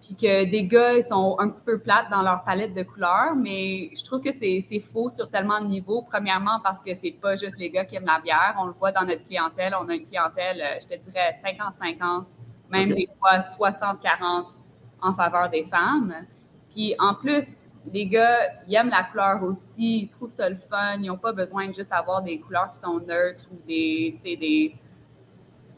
Puis 0.00 0.16
que 0.16 0.50
des 0.50 0.64
gars, 0.64 0.94
ils 0.94 1.04
sont 1.04 1.36
un 1.38 1.48
petit 1.48 1.62
peu 1.62 1.78
plates 1.78 2.10
dans 2.10 2.22
leur 2.22 2.42
palette 2.42 2.74
de 2.74 2.82
couleurs. 2.82 3.36
Mais 3.36 3.90
je 3.96 4.02
trouve 4.02 4.24
que 4.24 4.32
c'est 4.32 4.80
faux 4.80 5.08
sur 5.08 5.30
tellement 5.30 5.60
de 5.60 5.66
niveaux. 5.66 6.02
Premièrement, 6.02 6.58
parce 6.64 6.82
que 6.82 6.96
c'est 6.96 7.12
pas 7.12 7.36
juste 7.36 7.56
les 7.56 7.70
gars 7.70 7.84
qui 7.84 7.94
aiment 7.94 8.06
la 8.06 8.18
bière. 8.18 8.56
On 8.58 8.64
le 8.64 8.72
voit 8.72 8.90
dans 8.90 9.04
notre 9.04 9.22
clientèle. 9.22 9.76
On 9.80 9.88
a 9.88 9.94
une 9.94 10.04
clientèle, 10.04 10.60
euh, 10.60 10.80
je 10.80 10.88
te 10.88 11.00
dirais, 11.00 11.36
50-50, 11.44 12.24
même 12.70 12.92
des 12.92 13.08
fois 13.20 13.38
60-40 13.38 14.56
en 15.00 15.14
faveur 15.14 15.48
des 15.48 15.62
femmes. 15.62 16.26
Puis 16.72 16.96
en 16.98 17.14
plus, 17.14 17.61
les 17.90 18.06
gars, 18.06 18.38
ils 18.68 18.74
aiment 18.74 18.90
la 18.90 19.04
couleur 19.04 19.42
aussi, 19.42 20.02
ils 20.02 20.08
trouvent 20.08 20.30
ça 20.30 20.48
le 20.48 20.56
fun, 20.56 20.96
ils 21.00 21.06
n'ont 21.06 21.16
pas 21.16 21.32
besoin 21.32 21.68
de 21.68 21.74
juste 21.74 21.92
avoir 21.92 22.22
des 22.22 22.38
couleurs 22.38 22.70
qui 22.70 22.78
sont 22.78 23.00
neutres 23.00 23.42
ou 23.50 23.56
des, 23.66 24.18
des 24.22 24.74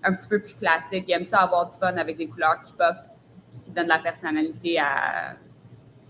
un 0.02 0.12
petit 0.12 0.28
peu 0.28 0.38
plus 0.38 0.54
classiques. 0.54 1.04
Ils 1.08 1.12
aiment 1.12 1.24
ça 1.24 1.40
avoir 1.40 1.68
du 1.68 1.76
fun 1.76 1.96
avec 1.96 2.16
des 2.16 2.26
couleurs 2.26 2.60
qui 2.62 2.72
pop, 2.72 2.96
qui 3.64 3.70
donnent 3.70 3.84
de 3.84 3.88
la 3.88 3.98
personnalité 3.98 4.78
à, 4.78 5.36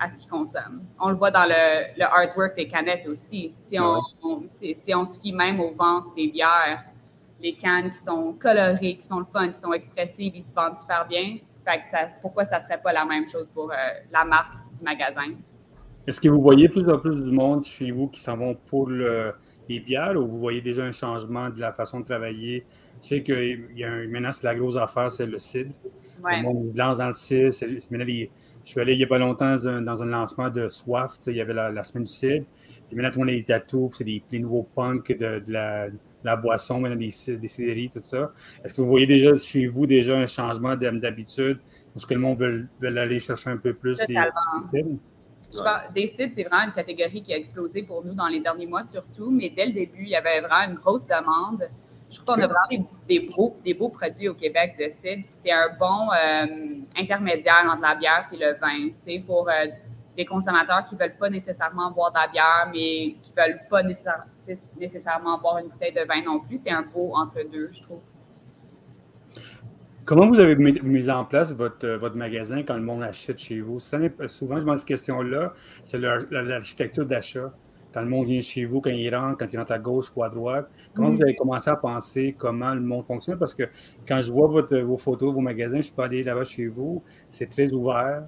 à 0.01 0.11
ce 0.11 0.19
qu'ils 0.19 0.29
consomment. 0.31 0.85
On 0.99 1.11
le 1.11 1.17
voit 1.17 1.31
dans 1.31 1.45
le, 1.45 1.97
le, 1.97 2.05
artwork 2.05 2.57
des 2.57 2.67
canettes 2.67 3.07
aussi. 3.07 3.55
Si 3.59 3.79
on, 3.79 4.03
si 4.53 4.95
on 4.95 5.05
se 5.05 5.21
fie 5.21 5.33
même 5.33 5.61
aux 5.61 5.73
ventes 5.73 6.15
des 6.17 6.29
bières, 6.29 6.85
les 7.41 7.55
cannes 7.55 7.91
qui 7.91 7.99
sont 7.99 8.33
colorées, 8.33 8.97
qui 8.97 9.07
sont 9.07 9.19
le 9.21 9.27
fun, 9.27 9.49
qui 9.49 9.61
sont 9.61 9.73
expressives, 9.73 10.35
ils 10.35 10.43
se 10.43 10.55
vendent 10.55 10.77
super 10.77 11.07
bien. 11.07 11.39
Fait 11.65 11.81
que 11.81 11.87
ça, 11.87 12.09
pourquoi 12.21 12.45
ça 12.45 12.59
ne 12.59 12.65
serait 12.65 12.81
pas 12.81 12.93
la 12.93 13.05
même 13.05 13.29
chose 13.29 13.49
pour 13.49 13.71
euh, 13.71 13.77
la 14.13 14.25
marque 14.25 14.55
du 14.77 14.83
magasin? 14.83 15.35
Est-ce 16.07 16.21
que 16.21 16.29
vous 16.29 16.41
voyez 16.41 16.69
plus 16.69 16.89
en 16.91 16.99
plus 16.99 17.17
du 17.17 17.31
monde 17.31 17.65
chez 17.65 17.91
vous 17.91 18.09
qui 18.09 18.21
s'en 18.21 18.37
vont 18.37 18.55
pour 18.67 18.91
les 18.91 19.81
bières 19.81 20.17
ou 20.17 20.27
vous 20.27 20.39
voyez 20.39 20.61
déjà 20.61 20.85
un 20.85 20.93
changement 20.93 21.49
de 21.49 21.61
la 21.61 21.73
façon 21.73 22.01
de 22.01 22.05
travailler? 22.05 22.65
Je 23.03 23.09
sais 23.09 23.23
que 23.23 23.33
y 23.75 23.85
a 23.85 23.91
un, 23.91 24.07
maintenant, 24.09 24.33
c'est 24.33 24.45
la 24.45 24.55
grosse 24.55 24.77
affaire, 24.77 25.11
c'est 25.11 25.27
le 25.27 25.39
CID. 25.39 25.73
Le 26.23 26.43
monde 26.43 26.77
lance 26.77 26.99
dans 26.99 27.07
le 27.07 27.13
CID. 27.13 27.53
je 27.53 27.81
suis 28.65 28.81
allé 28.81 28.93
il 28.93 28.99
n'y 28.99 29.05
a 29.05 29.07
pas 29.07 29.19
longtemps 29.19 29.57
dans 29.57 30.03
un 30.03 30.07
lancement 30.07 30.51
de 30.51 30.69
Soif. 30.69 31.15
Il 31.27 31.37
y 31.37 31.41
avait 31.41 31.55
la, 31.55 31.83
semaine 31.83 32.05
du 32.05 32.13
CID. 32.13 32.45
Puis 32.87 32.97
maintenant, 32.97 33.11
tout 33.11 33.21
le 33.21 33.27
monde 33.27 33.35
est 33.35 33.47
tatous, 33.47 33.91
c'est 33.95 34.05
des, 34.05 34.23
nouveaux 34.39 34.69
punks 34.75 35.11
de, 35.19 35.43
la, 35.49 36.37
boisson, 36.37 36.81
maintenant 36.81 36.99
des, 36.99 37.13
des 37.37 37.89
tout 37.89 38.01
ça. 38.03 38.31
Est-ce 38.63 38.75
que 38.75 38.83
vous 38.83 38.89
voyez 38.89 39.07
déjà 39.07 39.37
chez 39.39 39.67
vous 39.69 39.87
déjà 39.87 40.19
un 40.19 40.27
changement 40.27 40.77
d'habitude? 40.77 41.61
Est-ce 41.97 42.07
que 42.07 42.15
le 42.15 42.21
monde 42.21 42.39
veut, 42.41 42.69
aller 42.99 43.21
chercher 43.21 43.51
un 43.51 43.57
peu 43.57 43.73
plus 43.73 43.99
des, 45.63 45.95
des 45.95 46.01
des 46.03 46.07
sites, 46.07 46.35
c'est 46.35 46.45
vraiment 46.45 46.65
une 46.65 46.73
catégorie 46.73 47.23
qui 47.23 47.33
a 47.33 47.37
explosé 47.37 47.83
pour 47.83 48.05
nous 48.05 48.15
dans 48.15 48.27
les 48.27 48.41
derniers 48.41 48.67
mois 48.67 48.85
surtout, 48.85 49.31
mais 49.31 49.51
dès 49.51 49.67
le 49.67 49.73
début, 49.73 50.03
il 50.03 50.11
y 50.11 50.17
avait 50.17 50.41
vraiment 50.41 50.71
une 50.71 50.75
grosse 50.75 51.07
demande. 51.07 51.69
Je 52.11 52.17
trouve 52.21 52.37
qu'on 52.37 52.43
a 52.43 52.47
vraiment 52.47 52.87
des, 53.09 53.21
beaux, 53.21 53.57
des, 53.65 53.75
beaux, 53.75 53.89
produits 53.89 54.29
au 54.29 54.35
Québec 54.35 54.77
de 54.79 54.89
cidre. 54.91 55.25
C'est 55.31 55.51
un 55.51 55.71
bon 55.79 56.11
euh, 56.13 56.77
intermédiaire 56.97 57.67
entre 57.69 57.83
la 57.83 57.95
bière 57.95 58.29
et 58.33 58.37
le 58.37 58.55
vin, 58.55 59.21
pour 59.27 59.49
euh, 59.49 59.67
des 60.17 60.25
consommateurs 60.25 60.85
qui 60.85 60.95
ne 60.95 61.01
veulent 61.01 61.17
pas 61.17 61.31
nécessairement 61.31 61.91
boire 61.91 62.13
de 62.13 62.19
la 62.19 62.29
bière, 62.29 62.71
mais 62.73 63.17
qui 63.21 63.33
ne 63.37 63.43
veulent 63.43 63.61
pas 63.69 63.83
nécessairement 63.83 65.39
boire 65.39 65.59
une 65.59 65.69
bouteille 65.69 65.93
de 65.93 66.05
vin 66.07 66.23
non 66.23 66.41
plus. 66.41 66.59
C'est 66.59 66.71
un 66.71 66.83
beau 66.83 67.13
entre 67.17 67.43
deux, 67.51 67.71
je 67.73 67.83
trouve. 67.83 68.03
Comment 70.05 70.27
vous 70.27 70.39
avez 70.39 70.55
mis, 70.57 71.09
en 71.09 71.25
place 71.25 71.53
votre, 71.53 71.87
euh, 71.87 71.97
votre 71.97 72.17
magasin 72.17 72.63
quand 72.63 72.75
le 72.75 72.83
monde 72.83 73.03
achète 73.03 73.39
chez 73.39 73.61
vous? 73.61 73.79
souvent, 73.79 74.61
je 74.61 74.67
me 74.67 74.77
cette 74.77 74.87
question-là, 74.87 75.55
c'est 75.83 75.99
l'architecture 75.99 77.07
d'achat. 77.07 77.55
Quand 77.95 78.03
le 78.03 78.09
monde 78.09 78.27
vient 78.27 78.43
chez 78.43 78.67
vous, 78.67 78.83
quand 78.83 78.91
il 78.91 79.15
rentre, 79.15 79.39
quand 79.39 79.51
il 79.51 79.57
rentre 79.57 79.73
à 79.73 79.79
gauche 79.79 80.13
ou 80.15 80.23
à 80.23 80.29
droite, 80.29 80.69
comment 80.95 81.11
vous 81.11 81.23
avez 81.23 81.35
commencé 81.35 81.71
à 81.71 81.77
penser 81.77 82.35
comment 82.37 82.75
le 82.75 82.83
monde 82.83 83.07
fonctionne? 83.07 83.39
Parce 83.39 83.55
que 83.55 83.63
quand 84.07 84.21
je 84.21 84.31
vois 84.31 84.49
votre, 84.49 84.77
vos 84.79 84.99
photos, 84.99 85.33
vos 85.33 85.41
magasins, 85.41 85.79
je 85.79 85.83
suis 85.83 85.95
pas 85.95 86.05
allé 86.05 86.23
là-bas 86.23 86.45
chez 86.45 86.67
vous, 86.67 87.03
c'est 87.31 87.49
très 87.49 87.73
ouvert. 87.73 88.27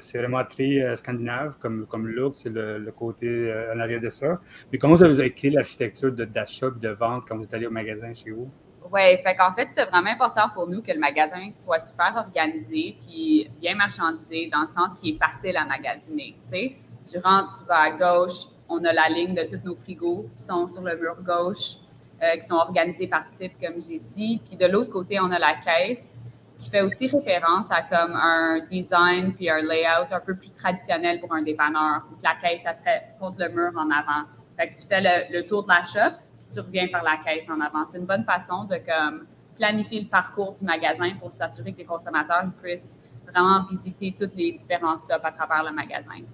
c'est 0.00 0.18
vraiment 0.18 0.44
très 0.44 0.82
euh, 0.82 0.96
scandinave 0.96 1.58
comme, 1.60 1.86
comme 1.86 2.08
look, 2.08 2.34
c'est 2.34 2.50
le, 2.50 2.90
côté 2.90 3.28
euh, 3.28 3.74
en 3.74 3.78
arrière 3.78 4.00
de 4.00 4.08
ça. 4.08 4.40
Mais 4.72 4.78
comment 4.78 4.96
vous 4.96 5.04
avez 5.04 5.30
créé 5.32 5.50
l'architecture 5.50 6.10
d'achat 6.10 6.68
et 6.74 6.80
de 6.80 6.88
vente 6.88 7.24
quand 7.28 7.36
vous 7.36 7.44
êtes 7.44 7.54
allé 7.54 7.66
au 7.66 7.70
magasin 7.70 8.12
chez 8.12 8.30
vous? 8.30 8.50
Oui, 8.92 9.16
fait 9.22 9.36
qu'en 9.36 9.54
fait, 9.54 9.68
c'était 9.68 9.84
vraiment 9.84 10.10
important 10.10 10.48
pour 10.52 10.66
nous 10.66 10.82
que 10.82 10.90
le 10.90 10.98
magasin 10.98 11.48
soit 11.52 11.78
super 11.78 12.12
organisé 12.16 12.96
puis 13.00 13.48
bien 13.60 13.76
marchandisé 13.76 14.50
dans 14.52 14.62
le 14.62 14.68
sens 14.68 14.98
qu'il 15.00 15.14
est 15.14 15.18
facile 15.18 15.56
à 15.56 15.64
magasiner. 15.64 16.36
Tu 16.52 16.76
tu 17.08 17.18
rentres, 17.18 17.60
tu 17.60 17.64
vas 17.66 17.82
à 17.82 17.90
gauche, 17.90 18.48
on 18.68 18.84
a 18.84 18.92
la 18.92 19.08
ligne 19.08 19.34
de 19.34 19.44
tous 19.44 19.64
nos 19.64 19.76
frigos 19.76 20.26
qui 20.36 20.44
sont 20.44 20.68
sur 20.68 20.82
le 20.82 20.96
mur 20.96 21.16
gauche, 21.22 21.76
euh, 22.22 22.36
qui 22.36 22.42
sont 22.42 22.56
organisés 22.56 23.06
par 23.06 23.30
type, 23.30 23.52
comme 23.60 23.80
j'ai 23.80 24.00
dit. 24.16 24.40
Puis 24.44 24.56
de 24.56 24.66
l'autre 24.66 24.90
côté, 24.90 25.18
on 25.20 25.30
a 25.30 25.38
la 25.38 25.54
caisse, 25.54 26.20
ce 26.52 26.64
qui 26.64 26.70
fait 26.70 26.82
aussi 26.82 27.06
référence 27.06 27.66
à 27.70 27.82
comme 27.82 28.14
un 28.14 28.60
design 28.68 29.34
puis 29.34 29.48
un 29.48 29.62
layout 29.62 30.12
un 30.12 30.20
peu 30.20 30.34
plus 30.34 30.50
traditionnel 30.50 31.20
pour 31.20 31.32
un 31.32 31.42
dépanneur. 31.42 32.02
la 32.22 32.34
caisse, 32.34 32.62
ça 32.62 32.74
serait 32.74 33.14
contre 33.20 33.38
le 33.38 33.48
mur 33.50 33.70
en 33.76 33.88
avant. 33.88 34.26
Fait 34.58 34.68
que 34.68 34.78
tu 34.78 34.86
fais 34.86 35.00
le, 35.00 35.32
le 35.38 35.46
tour 35.46 35.62
de 35.62 35.68
la 35.68 35.84
shop, 35.84 36.16
tu 36.52 36.60
reviens 36.60 36.88
par 36.88 37.02
la 37.02 37.18
caisse 37.24 37.48
en 37.48 37.60
avant. 37.60 37.86
C'est 37.90 37.98
une 37.98 38.06
bonne 38.06 38.24
façon 38.24 38.64
de 38.64 38.76
comme, 38.76 39.26
planifier 39.60 40.00
le 40.00 40.08
parcours 40.08 40.54
du 40.54 40.64
magasin 40.64 41.10
pour 41.20 41.32
s'assurer 41.32 41.72
que 41.72 41.78
les 41.78 41.84
consommateurs 41.84 42.44
puissent 42.62 42.96
vraiment 43.30 43.66
visiter 43.68 44.14
toutes 44.18 44.34
les 44.34 44.52
différents 44.52 44.96
stops 44.96 45.24
à 45.24 45.30
travers 45.32 45.64
le 45.64 45.72
magasin. 45.72 46.24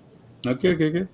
OK, 0.46 0.64
OK, 0.64 0.80
OK. 0.80 1.06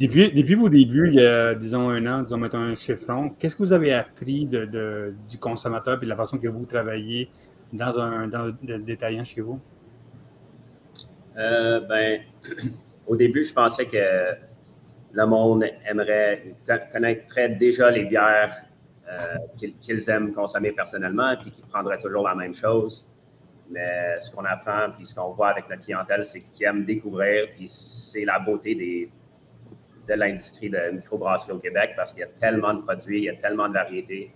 Depuis, 0.00 0.32
depuis 0.32 0.54
vos 0.54 0.68
débuts, 0.68 1.08
il 1.08 1.14
y 1.14 1.26
a, 1.26 1.54
disons, 1.54 1.88
un 1.88 2.06
an, 2.06 2.22
disons, 2.22 2.36
mettons 2.36 2.58
un 2.58 2.74
chiffron, 2.76 3.30
qu'est-ce 3.30 3.56
que 3.56 3.64
vous 3.64 3.72
avez 3.72 3.92
appris 3.92 4.46
de, 4.46 5.14
du 5.28 5.38
consommateur 5.38 5.98
et 6.00 6.04
de 6.04 6.08
la 6.08 6.16
façon 6.16 6.38
que 6.38 6.46
vous 6.46 6.64
travaillez 6.66 7.28
dans 7.72 7.98
un, 7.98 8.28
dans 8.28 8.56
détaillant 8.62 9.24
chez 9.24 9.40
vous? 9.40 9.60
Euh, 11.36 11.80
ben, 11.80 12.20
au 13.08 13.16
début, 13.16 13.42
je 13.42 13.52
pensais 13.52 13.86
que 13.86 14.34
le 15.16 15.26
monde 15.26 15.64
aimerait, 15.88 16.54
connaîtrait 16.92 17.48
déjà 17.48 17.90
les 17.90 18.04
bières 18.04 18.54
euh, 19.08 19.68
qu'ils 19.80 20.10
aiment 20.10 20.30
consommer 20.30 20.72
personnellement, 20.72 21.34
puis 21.40 21.50
qu'ils 21.50 21.64
prendraient 21.64 21.96
toujours 21.96 22.24
la 22.24 22.34
même 22.34 22.54
chose. 22.54 23.06
Mais 23.70 24.20
ce 24.20 24.30
qu'on 24.30 24.44
apprend, 24.44 24.90
puis 24.94 25.06
ce 25.06 25.14
qu'on 25.14 25.32
voit 25.32 25.48
avec 25.48 25.70
notre 25.70 25.82
clientèle, 25.84 26.22
c'est 26.22 26.40
qu'ils 26.40 26.66
aiment 26.66 26.84
découvrir, 26.84 27.46
puis 27.56 27.66
c'est 27.66 28.26
la 28.26 28.38
beauté 28.38 28.74
des, 28.74 29.10
de 30.06 30.14
l'industrie 30.14 30.68
de 30.68 30.90
microbrasserie 30.92 31.52
au 31.52 31.58
Québec 31.60 31.94
parce 31.96 32.12
qu'il 32.12 32.20
y 32.20 32.24
a 32.24 32.28
tellement 32.28 32.74
de 32.74 32.82
produits, 32.82 33.20
il 33.20 33.24
y 33.24 33.30
a 33.30 33.36
tellement 33.36 33.68
de 33.68 33.74
variétés. 33.74 34.30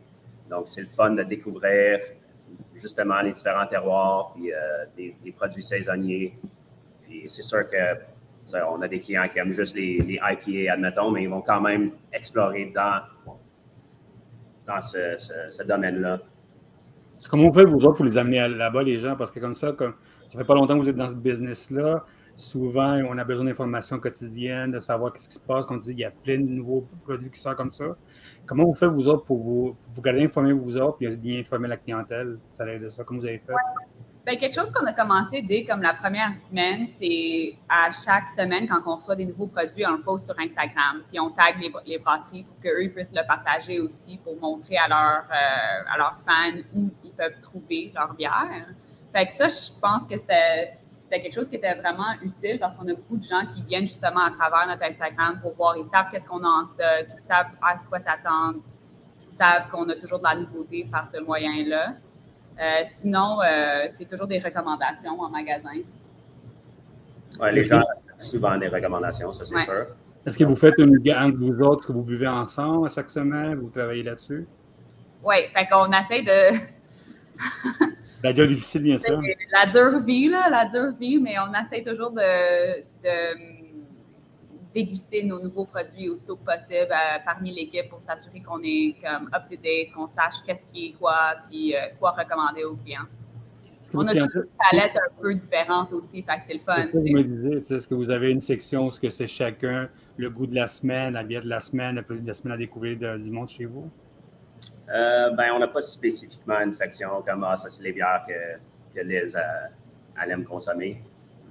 Donc, 0.48 0.66
c'est 0.66 0.80
le 0.80 0.88
fun 0.88 1.10
de 1.10 1.24
découvrir 1.24 2.00
justement 2.74 3.20
les 3.20 3.32
différents 3.32 3.66
terroirs, 3.66 4.32
puis 4.34 4.50
des, 4.96 5.32
produits 5.32 5.62
saisonniers. 5.62 6.38
Puis 7.02 7.24
c'est 7.28 7.42
sûr 7.42 7.68
que 7.68 8.00
on 8.70 8.82
a 8.82 8.88
des 8.88 9.00
clients 9.00 9.28
qui 9.32 9.38
aiment 9.38 9.52
juste 9.52 9.76
les, 9.76 9.98
les, 9.98 10.14
IPA, 10.22 10.72
admettons, 10.72 11.10
mais 11.10 11.24
ils 11.24 11.28
vont 11.28 11.42
quand 11.42 11.60
même 11.60 11.92
explorer 12.12 12.72
dans, 12.74 13.00
dans 14.66 14.80
ce, 14.80 15.16
ce, 15.50 15.62
domaine-là. 15.62 16.20
Comment 17.28 17.48
vous 17.48 17.54
faites, 17.54 17.68
vous 17.68 17.84
autres, 17.84 17.96
pour 17.96 18.04
les 18.04 18.16
amener 18.16 18.48
là-bas, 18.48 18.82
les 18.82 18.98
gens? 18.98 19.16
Parce 19.16 19.30
que 19.30 19.40
comme 19.40 19.54
ça, 19.54 19.72
comme 19.72 19.94
ça 20.26 20.38
fait 20.38 20.44
pas 20.44 20.54
longtemps 20.54 20.74
que 20.74 20.82
vous 20.82 20.88
êtes 20.88 20.96
dans 20.96 21.08
ce 21.08 21.14
business-là, 21.14 22.04
souvent, 22.34 22.98
on 23.08 23.18
a 23.18 23.24
besoin 23.24 23.44
d'informations 23.44 23.98
quotidiennes, 23.98 24.72
de 24.72 24.80
savoir 24.80 25.12
ce 25.16 25.28
qui 25.28 25.34
se 25.34 25.40
passe. 25.40 25.66
Quand 25.66 25.74
on 25.74 25.78
dit 25.78 25.90
qu'il 25.90 26.00
y 26.00 26.04
a 26.04 26.10
plein 26.10 26.38
de 26.38 26.48
nouveaux 26.48 26.86
produits 27.04 27.30
qui 27.30 27.38
sortent 27.38 27.58
comme 27.58 27.72
ça. 27.72 27.96
Comment 28.46 28.64
vous 28.64 28.74
faites, 28.74 28.90
vous 28.90 29.08
autres, 29.08 29.24
pour 29.24 29.38
vous, 29.38 29.76
pour 29.94 30.02
garder 30.02 30.24
informer 30.24 30.52
vous 30.52 30.76
autres 30.78 30.98
et 31.02 31.14
bien 31.16 31.40
informer 31.40 31.68
la 31.68 31.76
clientèle? 31.76 32.38
Ça 32.52 32.64
l'aide 32.64 32.82
de 32.82 32.88
ça. 32.88 33.04
Comment 33.04 33.20
vous 33.20 33.26
avez 33.26 33.38
fait? 33.38 33.52
Bien, 34.26 34.36
quelque 34.36 34.54
chose 34.54 34.70
qu'on 34.70 34.84
a 34.84 34.92
commencé 34.92 35.40
dès 35.40 35.64
comme 35.64 35.80
la 35.80 35.94
première 35.94 36.34
semaine, 36.34 36.86
c'est 36.88 37.56
à 37.68 37.90
chaque 37.90 38.28
semaine, 38.28 38.68
quand 38.68 38.80
on 38.86 38.96
reçoit 38.96 39.16
des 39.16 39.24
nouveaux 39.24 39.46
produits, 39.46 39.86
on 39.86 39.92
le 39.92 40.02
poste 40.02 40.26
sur 40.26 40.38
Instagram. 40.38 41.02
Puis 41.08 41.18
on 41.18 41.30
tag 41.30 41.56
les, 41.86 41.98
brasseries 41.98 42.44
pour 42.44 42.58
qu'eux 42.60 42.90
puissent 42.90 43.14
le 43.14 43.26
partager 43.26 43.80
aussi 43.80 44.18
pour 44.18 44.38
montrer 44.38 44.76
à, 44.76 44.88
leur, 44.88 45.24
euh, 45.30 45.92
à 45.94 45.96
leurs 45.96 46.16
fans 46.26 46.60
où 46.74 46.90
ils 47.02 47.12
peuvent 47.12 47.40
trouver 47.40 47.92
leur 47.94 48.12
bière. 48.12 48.66
Fait 49.14 49.26
que 49.26 49.32
ça, 49.32 49.48
je 49.48 49.72
pense 49.80 50.06
que 50.06 50.16
c'était 50.18 50.76
c'était 51.10 51.22
quelque 51.22 51.34
chose 51.34 51.48
qui 51.48 51.56
était 51.56 51.74
vraiment 51.74 52.12
utile 52.22 52.58
parce 52.60 52.76
qu'on 52.76 52.86
a 52.86 52.94
beaucoup 52.94 53.16
de 53.16 53.24
gens 53.24 53.44
qui 53.52 53.62
viennent 53.62 53.86
justement 53.86 54.20
à 54.20 54.30
travers 54.30 54.66
notre 54.68 54.84
Instagram 54.84 55.40
pour 55.42 55.54
voir, 55.54 55.76
ils 55.76 55.84
savent 55.84 56.08
qu'est-ce 56.08 56.26
qu'on 56.26 56.44
a 56.44 56.48
en 56.48 56.64
stock, 56.64 57.06
ils 57.08 57.20
savent 57.20 57.50
à 57.60 57.78
quoi 57.88 57.98
s'attendre, 57.98 58.60
ils 59.18 59.22
savent 59.22 59.68
qu'on 59.70 59.88
a 59.88 59.96
toujours 59.96 60.20
de 60.20 60.24
la 60.24 60.36
nouveauté 60.36 60.88
par 60.90 61.08
ce 61.08 61.18
moyen-là. 61.18 61.94
Euh, 62.58 62.82
sinon, 62.84 63.38
euh, 63.40 63.86
c'est 63.90 64.08
toujours 64.08 64.26
des 64.26 64.38
recommandations 64.38 65.18
en 65.20 65.28
magasin. 65.28 65.70
Oui, 67.40 67.48
les 67.52 67.62
gens 67.62 67.80
ont 67.80 68.18
souvent 68.18 68.58
des 68.58 68.68
recommandations, 68.68 69.32
ça 69.32 69.44
c'est 69.44 69.58
sûr. 69.60 69.86
Est-ce 70.26 70.38
que 70.38 70.44
vous 70.44 70.56
faites 70.56 70.78
une 70.78 70.98
gang, 70.98 71.34
vous 71.34 71.60
autres, 71.60 71.86
que 71.86 71.92
vous 71.92 72.04
buvez 72.04 72.28
ensemble 72.28 72.90
chaque 72.90 73.08
semaine? 73.08 73.54
Vous 73.54 73.70
travaillez 73.70 74.02
là-dessus? 74.02 74.46
Oui, 75.24 75.36
fait 75.54 75.66
qu'on 75.68 75.90
essaie 75.90 76.22
de 76.22 76.58
la 78.22 78.32
dure 78.34 78.46
difficile, 78.46 78.82
bien 78.82 78.98
sûr. 78.98 79.20
La 79.52 79.66
dure 79.66 80.00
vie, 80.00 80.28
là, 80.28 80.48
la 80.50 80.66
dure 80.66 80.92
vie, 80.98 81.18
mais 81.18 81.34
on 81.38 81.52
essaie 81.64 81.82
toujours 81.82 82.10
de, 82.10 83.59
déguster 84.72 85.24
nos 85.24 85.42
nouveaux 85.42 85.64
produits 85.64 86.08
aussitôt 86.08 86.36
que 86.36 86.44
possible 86.44 86.92
euh, 86.92 87.18
parmi 87.24 87.52
l'équipe 87.52 87.88
pour 87.88 88.00
s'assurer 88.00 88.40
qu'on 88.40 88.60
est 88.62 88.96
comme 89.02 89.28
up-to-date, 89.34 89.92
qu'on 89.94 90.06
sache 90.06 90.42
qu'est-ce 90.46 90.64
qui 90.66 90.86
est 90.86 90.92
quoi, 90.92 91.34
puis 91.48 91.74
euh, 91.74 91.80
quoi 91.98 92.12
recommander 92.12 92.64
aux 92.64 92.76
clients. 92.76 93.06
On 93.94 94.06
a 94.06 94.14
une 94.14 94.28
palette 94.70 94.94
un 94.94 95.20
peu 95.20 95.34
différente 95.34 95.92
aussi, 95.92 96.22
fait 96.22 96.38
que 96.38 96.44
c'est 96.44 96.54
le 96.54 96.60
fun. 96.60 96.76
Est-ce 96.76 96.92
que 96.92 96.98
vous 96.98 97.04
me 97.04 97.22
disiez, 97.22 97.56
est-ce 97.56 97.88
que 97.88 97.94
vous 97.94 98.10
avez 98.10 98.30
une 98.30 98.42
section 98.42 98.86
où 98.86 98.90
c'est 98.90 99.26
chacun 99.26 99.88
le 100.18 100.28
goût 100.28 100.46
de 100.46 100.54
la 100.54 100.66
semaine, 100.66 101.14
la 101.14 101.24
bière 101.24 101.42
de 101.42 101.48
la 101.48 101.60
semaine, 101.60 101.94
le 101.96 102.02
produit 102.02 102.22
de 102.22 102.28
la 102.28 102.34
semaine 102.34 102.52
à 102.52 102.58
découvrir 102.58 103.18
du 103.18 103.30
monde 103.30 103.48
chez 103.48 103.64
vous? 103.64 103.90
Euh, 104.90 105.30
ben, 105.30 105.52
on 105.54 105.58
n'a 105.60 105.68
pas 105.68 105.80
spécifiquement 105.80 106.60
une 106.60 106.70
section 106.70 107.22
comme 107.26 107.42
ah, 107.44 107.56
ça, 107.56 107.70
c'est 107.70 107.82
les 107.82 107.92
bières 107.92 108.24
que, 108.28 108.98
que 108.98 109.04
Liz 109.04 109.36
elle 110.22 110.30
aime 110.30 110.44
consommer. 110.44 111.02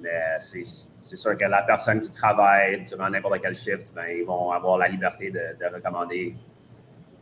Mais 0.01 0.37
c'est 0.39 1.15
sûr 1.15 1.37
que 1.37 1.45
la 1.45 1.63
personne 1.63 1.99
qui 2.01 2.09
travaille 2.11 2.83
durant 2.83 3.09
n'importe 3.09 3.41
quel 3.41 3.55
shift, 3.55 3.93
ben, 3.93 4.05
ils 4.17 4.25
vont 4.25 4.51
avoir 4.51 4.77
la 4.77 4.87
liberté 4.87 5.31
de, 5.31 5.73
recommander 5.73 6.35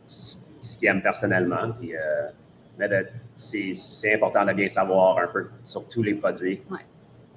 ce 0.06 0.78
qu'ils 0.78 0.88
aiment 0.88 1.02
personnellement. 1.02 1.72
Puis, 1.72 1.96
euh, 1.96 2.28
mais 2.78 2.88
c'est 3.36 4.14
important 4.14 4.44
de 4.44 4.52
bien 4.52 4.68
savoir 4.68 5.18
un 5.18 5.26
peu 5.26 5.48
sur 5.64 5.86
tous 5.88 6.02
les 6.02 6.14
produits. 6.14 6.62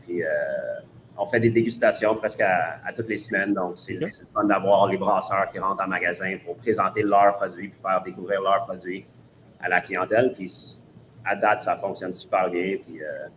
Puis, 0.01 0.23
euh, 0.23 0.27
on 1.17 1.25
fait 1.25 1.39
des 1.39 1.49
dégustations 1.49 2.15
presque 2.15 2.41
à, 2.41 2.93
toutes 2.95 3.09
les 3.09 3.17
semaines. 3.17 3.53
Donc, 3.53 3.77
c'est 3.77 3.97
fun 4.33 4.43
d'avoir 4.43 4.87
les 4.87 4.97
brasseurs 4.97 5.49
qui 5.51 5.59
rentrent 5.59 5.83
en 5.83 5.87
magasin 5.87 6.37
pour 6.45 6.55
présenter 6.57 7.03
leurs 7.03 7.35
produits 7.37 7.69
puis 7.69 7.79
faire 7.81 8.01
découvrir 8.03 8.41
leurs 8.41 8.65
produits 8.65 9.05
à 9.59 9.69
la 9.69 9.81
clientèle. 9.81 10.33
Puis, 10.33 10.79
à 11.25 11.35
date, 11.35 11.61
ça 11.61 11.75
fonctionne 11.77 12.13
super 12.13 12.49
bien. 12.49 12.77
Puis, 12.85 13.03
euh, 13.03 13.27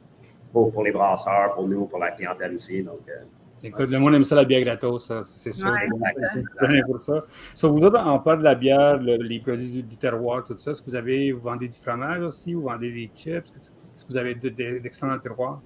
pour, 0.54 0.82
les 0.82 0.92
brasseurs, 0.92 1.54
pour 1.54 1.66
nous, 1.68 1.86
pour 1.86 1.98
la 1.98 2.10
clientèle 2.10 2.54
aussi. 2.54 2.82
Donc, 2.82 3.00
euh, 3.08 3.24
Écoute, 3.62 3.88
le 3.88 3.98
monde 3.98 4.14
aime 4.14 4.24
ça, 4.24 4.34
la 4.34 4.44
bière 4.44 4.62
gratos, 4.62 5.10
c'est 5.22 5.52
sûr. 5.52 5.70
Ouais, 5.70 6.82
pour 6.86 7.00
ça. 7.00 7.24
So, 7.54 7.72
vous 7.72 7.80
autres, 7.82 7.98
en 7.98 8.18
parle 8.18 8.40
de 8.40 8.44
la 8.44 8.54
bière, 8.54 8.98
les 8.98 9.40
produits 9.40 9.82
du, 9.82 9.96
terroir, 9.96 10.44
tout 10.44 10.56
ça, 10.58 10.72
est-ce 10.72 10.82
que 10.82 10.90
vous 10.90 10.96
avez, 10.96 11.32
vous 11.32 11.40
vendez 11.40 11.68
du 11.68 11.78
fromage 11.78 12.20
aussi, 12.20 12.52
vous 12.52 12.62
vendez 12.62 12.92
des 12.92 13.10
chips? 13.14 13.50
Est-ce 13.56 14.04
que 14.04 14.10
vous 14.10 14.18
avez 14.18 14.34
d'excellents 14.34 15.18
terroirs? 15.18 15.62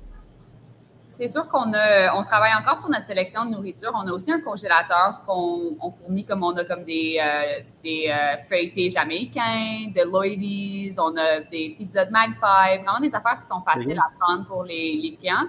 C'est 1.09 1.29
sûr 1.29 1.49
qu'on 1.49 1.69
on 1.69 2.23
travaille 2.23 2.53
encore 2.55 2.79
sur 2.79 2.89
notre 2.89 3.07
sélection 3.07 3.45
de 3.45 3.51
nourriture. 3.51 3.93
On 3.95 4.07
a 4.07 4.13
aussi 4.13 4.31
un 4.31 4.41
congélateur 4.41 5.23
qu'on 5.27 5.91
fournit 5.91 6.25
comme 6.25 6.45
on 6.45 6.57
a 6.57 6.65
comme 6.65 6.85
des, 6.85 7.19
euh, 7.21 7.61
des 7.83 8.09
euh, 8.09 8.37
feuilletés 8.49 8.91
jamaïcains, 8.91 9.91
de 9.95 10.11
Lloydies, 10.11 10.95
on 10.99 11.17
a 11.17 11.41
des 11.41 11.75
pizzas 11.79 12.07
de 12.07 12.13
Magpie, 12.13 12.83
vraiment 12.83 13.01
des 13.01 13.15
affaires 13.15 13.39
qui 13.39 13.47
sont 13.47 13.63
faciles 13.63 13.99
à 13.99 14.11
prendre 14.21 14.47
pour 14.47 14.65
les, 14.65 15.17
clients. 15.19 15.49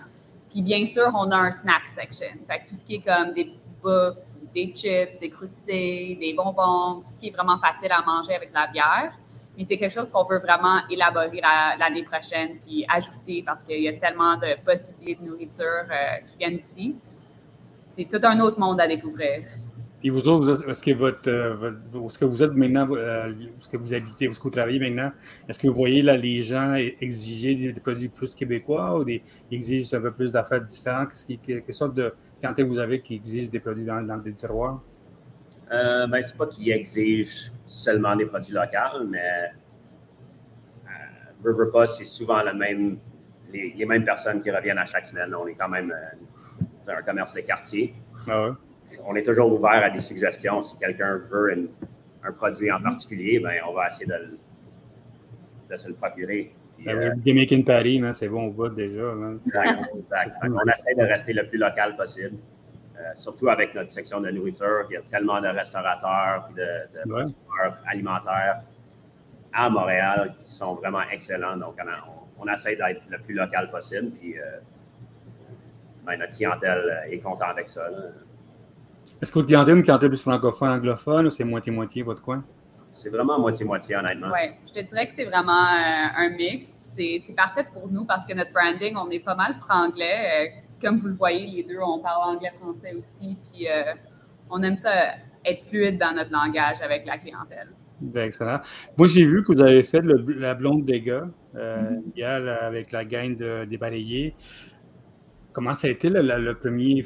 Puis 0.49 0.61
bien 0.61 0.85
sûr, 0.85 1.11
on 1.13 1.29
a 1.31 1.37
un 1.37 1.51
snack 1.51 1.87
section. 1.87 2.39
Fait 2.47 2.63
tout 2.67 2.75
ce 2.75 2.83
qui 2.83 2.95
est 2.95 3.01
comme 3.01 3.33
des 3.33 3.45
petites 3.45 3.63
bouffes, 3.83 4.25
des 4.53 4.73
chips, 4.75 5.19
des 5.19 5.29
croustilles, 5.29 6.17
des 6.17 6.33
bonbons, 6.33 7.01
tout 7.01 7.07
ce 7.07 7.19
qui 7.19 7.27
est 7.27 7.31
vraiment 7.31 7.59
facile 7.59 7.91
à 7.91 8.01
manger 8.01 8.33
avec 8.33 8.51
la 8.53 8.67
bière. 8.67 9.13
Puis 9.55 9.65
c'est 9.65 9.77
quelque 9.77 9.93
chose 9.93 10.09
qu'on 10.11 10.23
veut 10.23 10.39
vraiment 10.39 10.79
élaborer 10.89 11.41
l'année 11.79 12.03
prochaine 12.03 12.59
puis 12.65 12.85
ajouter 12.87 13.43
parce 13.45 13.63
qu'il 13.63 13.81
y 13.81 13.87
a 13.87 13.93
tellement 13.93 14.37
de 14.37 14.63
possibilités 14.63 15.21
de 15.21 15.29
nourriture 15.29 15.65
euh, 15.65 16.25
qui 16.25 16.37
viennent 16.37 16.57
ici. 16.57 16.97
C'est 17.89 18.05
tout 18.05 18.21
un 18.23 18.39
autre 18.39 18.59
monde 18.59 18.79
à 18.79 18.87
découvrir. 18.87 19.43
Puis 19.99 20.09
vous 20.09 20.29
autres, 20.29 20.69
est-ce 20.69 20.81
que, 20.81 20.91
euh, 21.27 21.73
ce 22.07 22.17
que 22.17 22.23
vous 22.23 22.41
êtes 22.41 22.53
maintenant, 22.53 22.87
euh, 22.91 23.33
ce 23.59 23.67
que 23.67 23.75
vous 23.75 23.93
habitez, 23.93 24.25
est-ce 24.25 24.37
que 24.37 24.43
vous 24.43 24.49
travaillez 24.49 24.79
maintenant, 24.79 25.11
est-ce 25.47 25.59
que 25.59 25.67
vous 25.67 25.73
voyez 25.73 26.01
là, 26.01 26.15
les 26.15 26.41
gens 26.41 26.73
exiger 26.75 27.55
des, 27.55 27.73
produits 27.81 28.07
plus 28.07 28.33
québécois 28.33 28.97
ou 28.97 29.03
des, 29.03 29.21
exigent 29.51 29.93
un 29.97 30.01
peu 30.01 30.11
plus 30.11 30.31
d'affaires 30.31 30.61
différentes? 30.61 31.09
Qu'est-ce 31.09 31.25
qui, 31.25 31.37
quelle 31.37 31.73
sorte 31.73 31.95
de 31.95 32.13
clientèle 32.39 32.67
vous 32.67 32.77
avez 32.77 33.01
qui 33.01 33.15
exige 33.15 33.49
des 33.49 33.59
produits 33.59 33.83
dans, 33.83 34.01
dans 34.01 34.17
des 34.17 34.31
terroirs? 34.31 34.81
Euh, 35.71 36.07
ben, 36.07 36.21
c'est 36.21 36.35
pas 36.35 36.47
qu'ils 36.47 36.71
exigent 36.71 37.51
seulement 37.65 38.15
des 38.15 38.25
produits 38.25 38.53
locaux, 38.53 39.05
mais 39.07 39.51
euh, 41.45 41.71
pas, 41.71 41.87
c'est 41.87 42.05
souvent 42.05 42.41
le 42.43 42.53
même, 42.53 42.97
les, 43.51 43.85
mêmes 43.85 44.03
personnes 44.03 44.41
qui 44.41 44.51
reviennent 44.51 44.79
à 44.79 44.85
chaque 44.85 45.05
semaine. 45.05 45.33
On 45.35 45.47
est 45.47 45.55
quand 45.55 45.69
même 45.69 45.91
euh, 45.91 46.93
un 46.93 47.01
commerce 47.01 47.33
de 47.33 47.41
quartier. 47.41 47.93
Ah 48.27 48.51
on 49.05 49.15
est 49.15 49.23
toujours 49.23 49.53
ouvert 49.53 49.83
à 49.83 49.89
des 49.91 49.99
suggestions. 49.99 50.63
Si 50.63 50.75
quelqu'un 50.77 51.17
veut 51.17 51.69
un 52.23 52.31
produit 52.31 52.71
en 52.71 52.81
particulier, 52.81 53.39
ben, 53.39 53.59
on 53.67 53.73
va 53.73 53.87
essayer 53.87 54.07
de, 54.07 54.37
de 55.69 55.75
se 55.75 55.87
le 55.87 55.93
procurer. 55.93 56.53
Ben 56.83 56.97
euh, 56.97 57.15
Gimmick 57.23 57.51
in 57.51 57.61
Paris, 57.61 58.01
c'est 58.13 58.29
bon 58.29 58.47
au 58.47 58.51
bout 58.51 58.69
déjà. 58.69 59.13
Exact, 59.35 59.79
exact. 59.95 60.37
on 60.43 60.71
essaie 60.71 60.95
de 60.95 61.03
rester 61.03 61.33
le 61.33 61.45
plus 61.45 61.57
local 61.57 61.95
possible. 61.95 62.37
Euh, 62.99 63.11
surtout 63.15 63.47
avec 63.49 63.73
notre 63.75 63.91
section 63.91 64.19
de 64.19 64.29
nourriture, 64.29 64.85
il 64.89 64.93
y 64.93 64.97
a 64.97 65.01
tellement 65.01 65.39
de 65.39 65.47
restaurateurs 65.47 66.49
et 66.51 66.53
de, 66.53 67.09
producteurs 67.09 67.77
alimentaires 67.87 68.61
à 69.53 69.69
Montréal 69.69 70.35
qui 70.39 70.51
sont 70.51 70.75
vraiment 70.75 71.03
excellents. 71.09 71.55
Donc, 71.55 71.77
on, 72.37 72.47
essaie 72.47 72.75
d'être 72.75 73.09
le 73.09 73.17
plus 73.19 73.35
local 73.35 73.71
possible. 73.71 74.11
Puis, 74.11 74.37
euh, 74.37 74.43
ben, 76.05 76.17
notre 76.19 76.35
clientèle 76.35 77.05
est 77.09 77.19
contente 77.19 77.49
avec 77.49 77.69
ça. 77.69 77.87
Est-ce 79.21 79.31
que 79.31 79.35
votre 79.35 79.47
clientèle 79.47 79.75
est 79.75 79.77
une 79.77 79.83
clientèle 79.83 80.09
plus 80.09 80.21
francophone, 80.21 80.69
anglophone 80.69 81.27
ou 81.27 81.29
c'est 81.29 81.45
moitié-moitié 81.45 82.03
votre 82.03 82.21
coin? 82.21 82.43
C'est 82.91 83.09
vraiment 83.09 83.39
moitié-moitié, 83.39 83.95
honnêtement. 83.95 84.31
Oui, 84.33 84.51
je 84.67 84.73
te 84.73 84.79
dirais 84.85 85.07
que 85.07 85.13
c'est 85.15 85.25
vraiment 85.25 85.51
euh, 85.51 86.17
un 86.17 86.29
mix. 86.31 86.73
C'est 86.79 87.21
parfait 87.35 87.65
pour 87.71 87.87
nous 87.87 88.03
parce 88.03 88.25
que 88.25 88.33
notre 88.33 88.51
branding, 88.51 88.97
on 88.97 89.09
est 89.09 89.19
pas 89.23 89.35
mal 89.35 89.55
franglais 89.55 90.63
comme 90.81 90.97
vous 90.97 91.07
le 91.07 91.15
voyez, 91.15 91.45
les 91.47 91.63
deux, 91.63 91.79
on 91.81 91.99
parle 91.99 92.35
anglais-français 92.35 92.93
aussi, 92.93 93.37
puis 93.43 93.67
euh, 93.67 93.93
on 94.49 94.61
aime 94.63 94.75
ça 94.75 94.91
être 95.45 95.63
fluide 95.65 95.97
dans 95.97 96.13
notre 96.13 96.31
langage 96.31 96.81
avec 96.81 97.05
la 97.05 97.17
clientèle. 97.17 97.69
Bien, 98.01 98.25
excellent. 98.25 98.59
Moi, 98.97 99.07
j'ai 99.07 99.25
vu 99.25 99.43
que 99.43 99.51
vous 99.51 99.61
avez 99.61 99.83
fait 99.83 100.01
la 100.01 100.53
blonde 100.53 100.85
des 100.85 101.01
gars 101.01 101.27
euh, 101.55 101.81
mm-hmm. 101.81 102.01
hier 102.15 102.63
avec 102.63 102.91
la 102.91 103.03
gang 103.03 103.35
de, 103.35 103.65
des 103.65 103.77
balayés. 103.77 104.35
Comment 105.51 105.73
ça 105.73 105.87
a 105.87 105.89
été 105.89 106.09
le, 106.09 106.53
premier, 106.53 107.05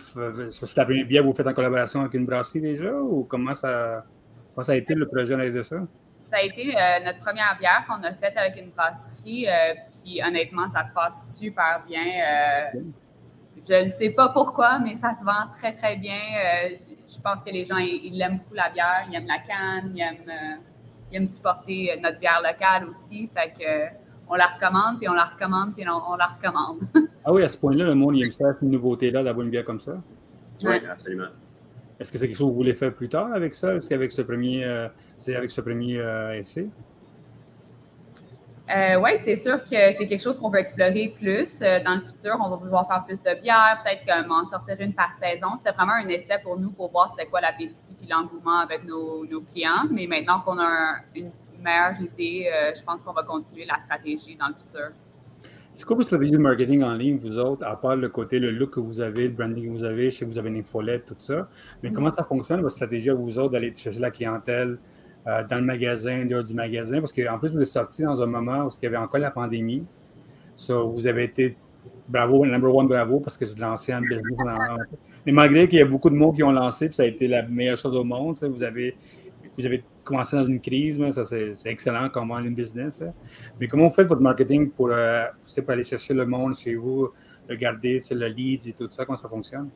c'est 0.51 0.77
la 0.77 0.85
première 0.85 1.07
bière 1.07 1.23
que 1.23 1.27
vous 1.27 1.33
faites 1.33 1.47
en 1.47 1.53
collaboration 1.53 2.01
avec 2.01 2.13
une 2.13 2.25
brasserie 2.25 2.61
déjà 2.61 2.93
ou 2.93 3.23
comment 3.23 3.55
ça, 3.55 4.05
comment 4.53 4.63
ça 4.63 4.73
a 4.73 4.75
été 4.75 4.93
le 4.93 5.07
projet 5.07 5.51
de 5.51 5.63
ça? 5.63 5.77
Ça 6.29 6.37
a 6.37 6.41
été 6.41 6.75
euh, 6.75 7.05
notre 7.05 7.19
première 7.19 7.57
bière 7.59 7.85
qu'on 7.87 8.03
a 8.03 8.13
faite 8.13 8.33
avec 8.35 8.59
une 8.61 8.71
brasserie, 8.71 9.47
puis 9.91 10.21
honnêtement, 10.23 10.67
ça 10.67 10.83
se 10.83 10.93
passe 10.93 11.37
super 11.39 11.83
bien. 11.87 12.03
Je 13.67 13.85
ne 13.85 13.89
sais 13.89 14.09
pas 14.09 14.29
pourquoi, 14.29 14.79
mais 14.79 14.95
ça 14.95 15.15
se 15.17 15.23
vend 15.23 15.49
très, 15.57 15.73
très 15.73 15.95
bien. 15.95 16.15
Euh, 16.15 16.69
je 17.07 17.19
pense 17.21 17.43
que 17.43 17.51
les 17.51 17.65
gens, 17.65 17.77
ils, 17.77 18.21
aiment 18.21 18.39
beaucoup 18.39 18.55
la 18.55 18.69
bière, 18.69 19.05
ils 19.09 19.15
aiment 19.15 19.27
la 19.27 19.39
canne, 19.39 19.93
ils 19.95 20.01
aiment, 20.01 21.21
euh, 21.21 21.25
supporter 21.27 21.97
notre 22.01 22.19
bière 22.19 22.41
locale 22.43 22.89
aussi. 22.89 23.29
Fait 23.33 23.53
que, 23.57 23.95
on 24.27 24.35
la 24.35 24.47
recommande, 24.47 24.99
puis 24.99 25.07
on 25.07 25.13
la 25.13 25.25
recommande, 25.25 25.75
puis 25.75 25.85
on, 25.87 26.15
la 26.15 26.27
recommande. 26.27 26.79
ah 27.25 27.31
oui, 27.31 27.43
à 27.43 27.49
ce 27.49 27.57
point-là, 27.57 27.85
le 27.85 27.95
monde 27.95 28.17
il 28.17 28.25
aime 28.25 28.31
ça, 28.31 28.55
une 28.61 28.71
nouveauté-là, 28.71 29.23
d'avoir 29.23 29.45
une 29.45 29.51
bière 29.51 29.65
comme 29.65 29.79
ça? 29.79 30.01
Oui, 30.63 30.75
absolument. 30.89 31.27
Est-ce 31.99 32.11
que 32.11 32.17
c'est 32.17 32.27
quelque 32.27 32.37
chose 32.37 32.47
que 32.47 32.51
vous 32.51 32.57
voulez 32.57 32.73
faire 32.73 32.93
plus 32.93 33.09
tard 33.09 33.31
avec 33.33 33.53
ça? 33.53 33.75
Est-ce 33.75 33.87
qu'avec 33.87 34.11
ce 34.11 34.21
premier, 34.21 34.65
euh, 34.65 34.87
c'est 35.15 35.35
avec 35.35 35.51
ce 35.51 35.61
premier 35.61 35.99
euh, 35.99 36.37
essai? 36.37 36.67
Euh, 38.69 38.95
oui, 39.01 39.11
c'est 39.17 39.35
sûr 39.35 39.61
que 39.63 39.69
c'est 39.69 40.07
quelque 40.07 40.21
chose 40.21 40.39
qu'on 40.39 40.49
veut 40.49 40.59
explorer 40.59 41.13
plus. 41.19 41.59
dans 41.59 41.95
le 41.95 42.01
futur, 42.01 42.35
on 42.39 42.49
va 42.49 42.55
vouloir 42.55 42.87
faire 42.87 43.03
plus 43.05 43.21
de 43.21 43.41
bières, 43.41 43.83
peut-être 43.83 44.05
comme 44.05 44.31
en 44.31 44.45
sortir 44.45 44.77
une 44.79 44.93
par 44.93 45.13
saison. 45.15 45.55
C'était 45.57 45.73
vraiment 45.73 45.93
un 45.93 46.07
essai 46.07 46.37
pour 46.41 46.57
nous 46.57 46.71
pour 46.71 46.89
voir 46.89 47.09
c'était 47.09 47.29
quoi 47.29 47.41
l'appétit 47.41 47.95
et 48.01 48.07
l'engouement 48.09 48.59
avec 48.59 48.85
nos, 48.85 49.25
clients. 49.41 49.85
Mais 49.91 50.07
maintenant 50.07 50.39
qu'on 50.39 50.59
a 50.59 50.95
une 51.13 51.31
meilleure 51.61 51.99
idée, 51.99 52.49
je 52.75 52.81
pense 52.83 53.03
qu'on 53.03 53.13
va 53.13 53.23
continuer 53.23 53.65
la 53.65 53.79
stratégie 53.83 54.37
dans 54.37 54.47
le 54.47 54.53
futur. 54.53 54.95
C'est 55.75 55.85
quoi 55.85 55.95
votre 55.95 56.05
stratégie 56.05 56.31
de 56.31 56.37
marketing 56.37 56.83
en 56.83 56.93
ligne, 56.93 57.17
vous 57.17 57.39
autres, 57.39 57.65
à 57.65 57.75
part 57.75 57.95
le 57.95 58.07
côté, 58.07 58.37
le 58.37 58.51
look 58.51 58.75
que 58.75 58.79
vous 58.79 58.99
avez, 58.99 59.23
le 59.23 59.33
branding 59.33 59.65
que 59.65 59.77
vous 59.79 59.83
avez, 59.83 60.11
je 60.11 60.17
sais 60.17 60.25
que 60.25 60.29
vous 60.29 60.37
avez 60.37 60.49
une 60.49 60.57
infolette, 60.57 61.07
tout 61.07 61.15
ça. 61.17 61.49
Mais 61.81 61.89
mm-hmm. 61.89 61.93
comment 61.93 62.11
ça 62.11 62.23
fonctionne, 62.23 62.61
votre 62.61 62.75
stratégie 62.75 63.09
à 63.09 63.15
vous 63.15 63.39
autres, 63.39 63.53
d'aller 63.53 63.73
chercher 63.73 63.99
la 63.99 64.11
clientèle 64.11 64.77
euh, 65.27 65.43
dans 65.47 65.57
le 65.57 65.63
magasin, 65.63 66.25
dehors 66.25 66.43
du 66.43 66.53
magasin? 66.53 66.99
Parce 66.99 67.13
qu'en 67.13 67.37
plus, 67.39 67.49
vous 67.49 67.61
êtes 67.61 67.67
sorti 67.67 68.03
dans 68.03 68.21
un 68.21 68.25
moment 68.25 68.65
où 68.65 68.69
il 68.81 68.83
y 68.83 68.87
avait 68.87 68.97
encore 68.97 69.19
la 69.19 69.31
pandémie. 69.31 69.83
Vous 70.67 71.07
avez 71.07 71.23
été 71.23 71.57
bravo, 72.07 72.45
number 72.45 72.73
one 72.73 72.87
bravo, 72.87 73.19
parce 73.19 73.37
que 73.37 73.45
vous 73.45 73.59
lancé 73.59 73.91
un 73.91 74.01
business. 74.01 74.23
Mais 75.25 75.31
malgré 75.31 75.67
qu'il 75.67 75.79
y 75.79 75.81
a 75.81 75.85
beaucoup 75.85 76.09
de 76.09 76.15
mots 76.15 76.31
qui 76.31 76.43
ont 76.43 76.51
lancé, 76.51 76.87
puis 76.87 76.95
ça 76.95 77.03
a 77.03 77.07
été 77.07 77.27
la 77.27 77.43
meilleure 77.43 77.77
chose 77.77 77.95
au 77.95 78.03
monde, 78.03 78.37
vous 78.43 78.63
avez 78.63 78.95
commencé 80.03 80.35
dans 80.35 80.43
une 80.43 80.59
crise, 80.59 80.99
ça 81.11 81.25
c'est 81.25 81.55
excellent 81.65 82.09
comme 82.09 82.31
un 82.31 82.51
business. 82.51 83.01
Hein. 83.01 83.13
Mais 83.59 83.67
comment 83.67 83.87
vous 83.87 83.93
faites 83.93 84.07
votre 84.07 84.21
marketing 84.21 84.69
pour, 84.69 84.89
euh, 84.91 85.25
pour 85.55 85.69
aller 85.69 85.83
chercher 85.83 86.13
le 86.13 86.25
monde 86.25 86.55
chez 86.55 86.75
vous, 86.75 87.09
le 87.47 87.55
garder, 87.55 88.01
le 88.11 88.27
lead 88.27 88.67
et 88.67 88.73
tout 88.73 88.87
ça, 88.89 89.05
comment 89.05 89.17
ça 89.17 89.29
fonctionne? 89.29 89.69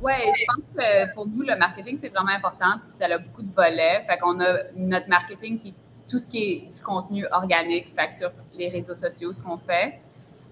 Oui, 0.00 0.12
je 0.38 0.44
pense 0.46 0.64
que 0.76 1.14
pour 1.14 1.26
nous, 1.26 1.42
le 1.42 1.56
marketing, 1.56 1.96
c'est 1.98 2.10
vraiment 2.10 2.32
important, 2.32 2.78
puis 2.80 2.88
ça 2.88 3.06
a 3.12 3.18
beaucoup 3.18 3.42
de 3.42 3.52
volets. 3.52 4.04
Fait 4.08 4.18
qu'on 4.18 4.38
a 4.40 4.58
notre 4.74 5.08
marketing 5.08 5.58
qui 5.58 5.74
tout 6.08 6.18
ce 6.18 6.28
qui 6.28 6.38
est 6.42 6.74
du 6.74 6.80
contenu 6.82 7.26
organique, 7.30 7.94
fait 7.94 8.12
sur 8.12 8.30
les 8.54 8.68
réseaux 8.68 8.94
sociaux, 8.94 9.32
ce 9.32 9.42
qu'on 9.42 9.58
fait. 9.58 10.00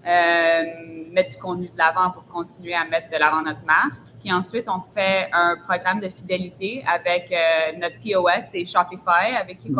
Euh, 0.05 1.11
mettre 1.11 1.31
du 1.31 1.37
contenu 1.37 1.67
de 1.67 1.77
l'avant 1.77 2.11
pour 2.11 2.27
continuer 2.27 2.75
à 2.75 2.85
mettre 2.85 3.09
de 3.09 3.17
l'avant 3.17 3.41
notre 3.41 3.65
marque. 3.65 4.13
Puis 4.19 4.31
ensuite, 4.31 4.69
on 4.69 4.79
fait 4.79 5.29
un 5.33 5.55
programme 5.57 5.99
de 5.99 6.09
fidélité 6.09 6.85
avec 6.87 7.31
euh, 7.31 7.77
notre 7.79 7.95
POS 8.01 8.53
et 8.53 8.65
Shopify, 8.65 9.35
avec 9.39 9.57
qui 9.57 9.71
mhm. 9.71 9.79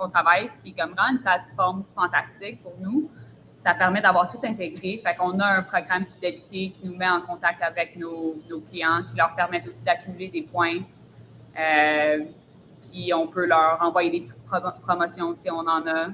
on, 0.00 0.08
travaille, 0.08 0.48
ce 0.48 0.60
qui 0.60 0.70
est 0.70 0.80
comme 0.80 0.92
vraiment 0.92 1.10
une 1.10 1.22
plateforme 1.22 1.84
fantastique 1.96 2.62
pour 2.62 2.74
nous. 2.80 3.10
Ça 3.68 3.74
permet 3.74 4.00
d'avoir 4.00 4.30
tout 4.30 4.38
intégré. 4.42 5.02
Fait 5.04 5.14
qu'on 5.14 5.38
a 5.40 5.46
un 5.58 5.62
programme 5.62 6.06
fidélité 6.06 6.70
qui 6.70 6.86
nous 6.86 6.96
met 6.96 7.08
en 7.08 7.20
contact 7.20 7.62
avec 7.62 7.96
nos, 7.96 8.36
clients, 8.66 9.02
qui 9.10 9.14
leur 9.14 9.34
permet 9.34 9.62
aussi 9.68 9.84
d'accumuler 9.84 10.28
des 10.28 10.40
points. 10.40 10.78
Euh, 11.58 12.24
puis 12.80 13.12
on 13.12 13.26
peut 13.26 13.44
leur 13.44 13.76
envoyer 13.82 14.10
des 14.10 14.20
petites 14.20 14.80
promotions 14.80 15.34
si 15.34 15.50
on 15.50 15.58
en 15.58 15.86
a. 15.86 16.06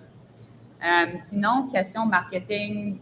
sinon, 1.29 1.69
question 1.73 2.07
marketing, 2.07 2.99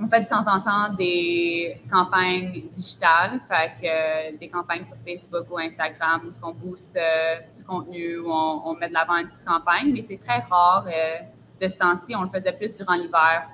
on 0.00 0.08
fait 0.08 0.20
de 0.20 0.26
temps 0.26 0.46
en 0.46 0.60
temps 0.60 0.94
des 0.96 1.80
campagnes 1.90 2.52
digitales, 2.72 3.40
fait 3.48 3.72
que 3.80 3.86
euh, 3.86 4.36
des 4.38 4.48
campagnes 4.48 4.84
sur 4.84 4.96
Facebook 5.04 5.50
ou 5.50 5.58
Instagram 5.58 6.20
où 6.24 6.46
on 6.46 6.52
booste 6.52 6.96
euh, 6.96 7.40
du 7.56 7.64
contenu, 7.64 8.18
où 8.18 8.30
on, 8.30 8.74
met 8.74 8.88
de 8.88 8.94
l'avant 8.94 9.16
une 9.16 9.26
petite 9.26 9.44
campagne, 9.44 9.92
mais 9.92 10.02
c'est 10.02 10.18
très 10.18 10.38
rare 10.38 10.86
euh, 10.86 11.16
de 11.60 11.66
ce 11.66 11.76
temps-ci. 11.76 12.14
On 12.14 12.22
le 12.22 12.28
faisait 12.28 12.52
plus 12.52 12.72
durant 12.74 12.94
l'hiver, 12.94 13.48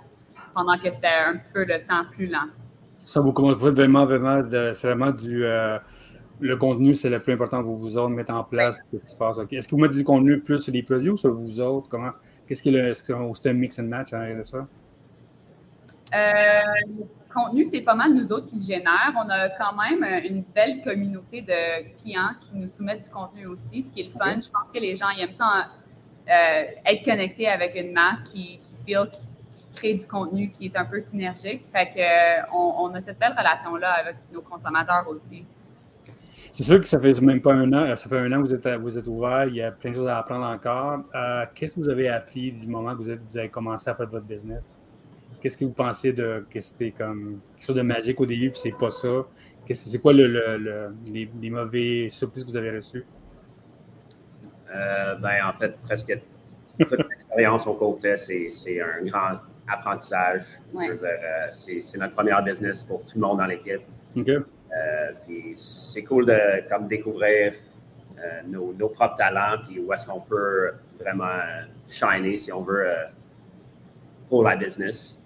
pendant 0.55 0.79
que 0.79 0.91
c'était 0.91 1.09
un 1.27 1.37
petit 1.37 1.53
peu 1.53 1.65
le 1.65 1.85
temps 1.87 2.05
plus 2.13 2.27
lent. 2.27 2.49
Ça, 3.05 3.21
vous 3.21 3.33
commencez 3.33 3.59
vraiment, 3.59 4.07
vraiment, 4.07 4.43
c'est 4.51 4.87
vraiment 4.87 5.11
du. 5.11 5.45
le 6.41 6.57
contenu, 6.57 6.95
c'est 6.95 7.11
le 7.11 7.21
plus 7.21 7.33
important 7.33 7.63
pour 7.63 7.77
vous 7.77 7.97
autres, 7.97 8.11
mettre 8.11 8.35
en 8.35 8.45
place 8.45 8.79
ce 8.93 8.99
qui 8.99 9.07
se 9.07 9.17
passe. 9.17 9.39
Est-ce 9.51 9.69
que 9.69 9.75
vous 9.75 9.81
mettez 9.81 9.97
du 9.97 10.05
contenu 10.05 10.41
plus 10.41 10.59
sur 10.59 10.73
les 10.73 10.83
produits 10.83 11.11
ou 11.11 11.17
sur 11.17 11.35
vous 11.35 11.61
autres? 11.61 11.89
Comment, 11.89 12.11
qu'est-ce 12.47 12.63
qui 12.63 12.71
est 12.71 12.73
le, 12.73 12.89
est-ce 12.89 13.03
que 13.05 13.13
c'est 13.35 13.51
un 13.51 13.53
mix 13.53 13.79
and 13.79 13.85
match 13.85 14.13
de 14.13 14.43
ça? 14.43 14.67
Euh, 16.15 16.61
le 16.87 17.07
contenu, 17.35 17.67
c'est 17.67 17.81
pas 17.81 17.95
mal 17.95 18.15
nous 18.15 18.33
autres 18.33 18.47
qui 18.47 18.57
le 18.57 18.61
génèrent. 18.61 19.13
On 19.17 19.29
a 19.29 19.49
quand 19.51 19.75
même 19.77 20.05
une 20.25 20.43
belle 20.55 20.83
communauté 20.83 21.43
de 21.43 21.95
clients 22.01 22.31
qui 22.41 22.57
nous 22.57 22.69
soumettent 22.69 23.05
du 23.05 23.11
contenu 23.11 23.47
aussi, 23.47 23.83
ce 23.83 23.93
qui 23.93 24.03
est 24.03 24.13
le 24.13 24.19
fun. 24.19 24.41
Je 24.41 24.49
pense 24.49 24.71
que 24.73 24.79
les 24.79 24.95
gens 24.97 25.09
aiment 25.19 25.33
ça, 25.33 25.71
euh, 26.29 26.65
être 26.87 27.05
connectés 27.05 27.49
avec 27.49 27.75
une 27.75 27.93
marque 27.93 28.25
qui, 28.25 28.61
qui 28.63 28.77
feel, 28.87 29.11
qui, 29.11 29.29
crée 29.75 29.95
du 29.95 30.07
contenu 30.07 30.51
qui 30.51 30.67
est 30.67 30.77
un 30.77 30.85
peu 30.85 31.01
synergique. 31.01 31.65
Fait 31.73 31.89
qu'on 31.91 32.59
on 32.59 32.95
a 32.95 33.01
cette 33.01 33.19
belle 33.19 33.35
relation-là 33.37 33.91
avec 33.91 34.17
nos 34.33 34.43
consommateurs 34.43 35.05
aussi. 35.09 35.47
C'est 36.53 36.63
sûr 36.63 36.79
que 36.79 36.87
ça 36.87 37.01
fait 37.01 37.21
même 37.21 37.41
pas 37.41 37.53
un 37.53 37.73
an, 37.73 37.97
ça 37.97 38.09
fait 38.09 38.19
un 38.19 38.33
an 38.33 38.41
que 38.41 38.47
vous 38.47 38.55
êtes, 38.55 38.81
vous 38.81 38.97
êtes 38.97 39.07
ouvert, 39.09 39.47
il 39.47 39.57
y 39.57 39.63
a 39.63 39.73
plein 39.73 39.91
de 39.91 39.97
choses 39.97 40.09
à 40.09 40.19
apprendre 40.19 40.47
encore. 40.47 41.01
Euh, 41.15 41.47
qu'est-ce 41.53 41.73
que 41.73 41.81
vous 41.81 41.89
avez 41.89 42.09
appris 42.09 42.53
du 42.53 42.69
moment 42.69 42.93
que 42.93 43.03
vous, 43.03 43.11
vous 43.29 43.39
avez 43.39 43.49
commencé 43.49 43.91
à 43.91 43.95
faire 43.97 44.09
votre 44.09 44.25
business? 44.25 44.79
qu'est-ce 45.45 45.59
que 45.59 45.67
vous 45.67 45.73
pensez 45.73 46.15
de 46.15 46.47
que 46.49 46.59
c'était 46.59 46.91
comme 46.91 47.43
quelque 47.55 47.67
chose 47.67 47.77
de 47.77 47.83
magique 47.83 48.19
au 48.19 48.25
début, 48.25 48.51
puis 48.51 48.61
c'est 48.61 48.73
pas 48.73 48.91
ça? 48.91 49.27
C'est 49.71 50.01
quoi 50.01 50.15
le, 50.15 50.27
le, 50.27 50.95
les, 51.07 51.51
mauvais 51.51 52.09
surprises 52.09 52.45
que 52.45 52.51
vous 52.51 52.57
avez 52.57 52.71
reçus? 52.71 53.05
Euh, 54.75 55.15
ben, 55.17 55.47
en 55.47 55.53
fait, 55.53 55.77
presque 55.83 56.19
toute 56.79 56.99
l'expérience 56.99 57.67
au 57.67 57.75
complet, 57.75 58.17
c'est 58.17 58.81
un 58.81 59.05
grand 59.05 59.39
apprentissage. 59.67 60.43
Euh, 60.75 61.47
c'est 61.51 61.99
notre 61.99 62.15
première 62.15 62.43
business 62.43 62.85
pour 62.85 63.05
tout 63.05 63.17
le 63.17 63.21
monde 63.21 63.39
dans 63.39 63.47
l'équipe. 63.47 63.83
Euh, 64.17 65.13
puis 65.27 65.53
c'est 65.55 66.03
cool 66.03 66.27
de 66.27 66.69
comme 66.69 66.89
découvrir 66.89 67.55
nos, 68.47 68.73
nos, 68.73 68.89
propres 68.89 69.17
talents, 69.17 69.59
puis 69.67 69.79
où 69.81 69.93
est-ce 69.93 70.07
qu'on 70.07 70.21
peut 70.21 70.73
vraiment 70.99 71.41
shiner, 71.87 72.37
si 72.37 72.51
on 72.53 72.63
veut, 72.63 72.87
pour 74.29 74.43
la 74.45 74.57
business. 74.57 75.19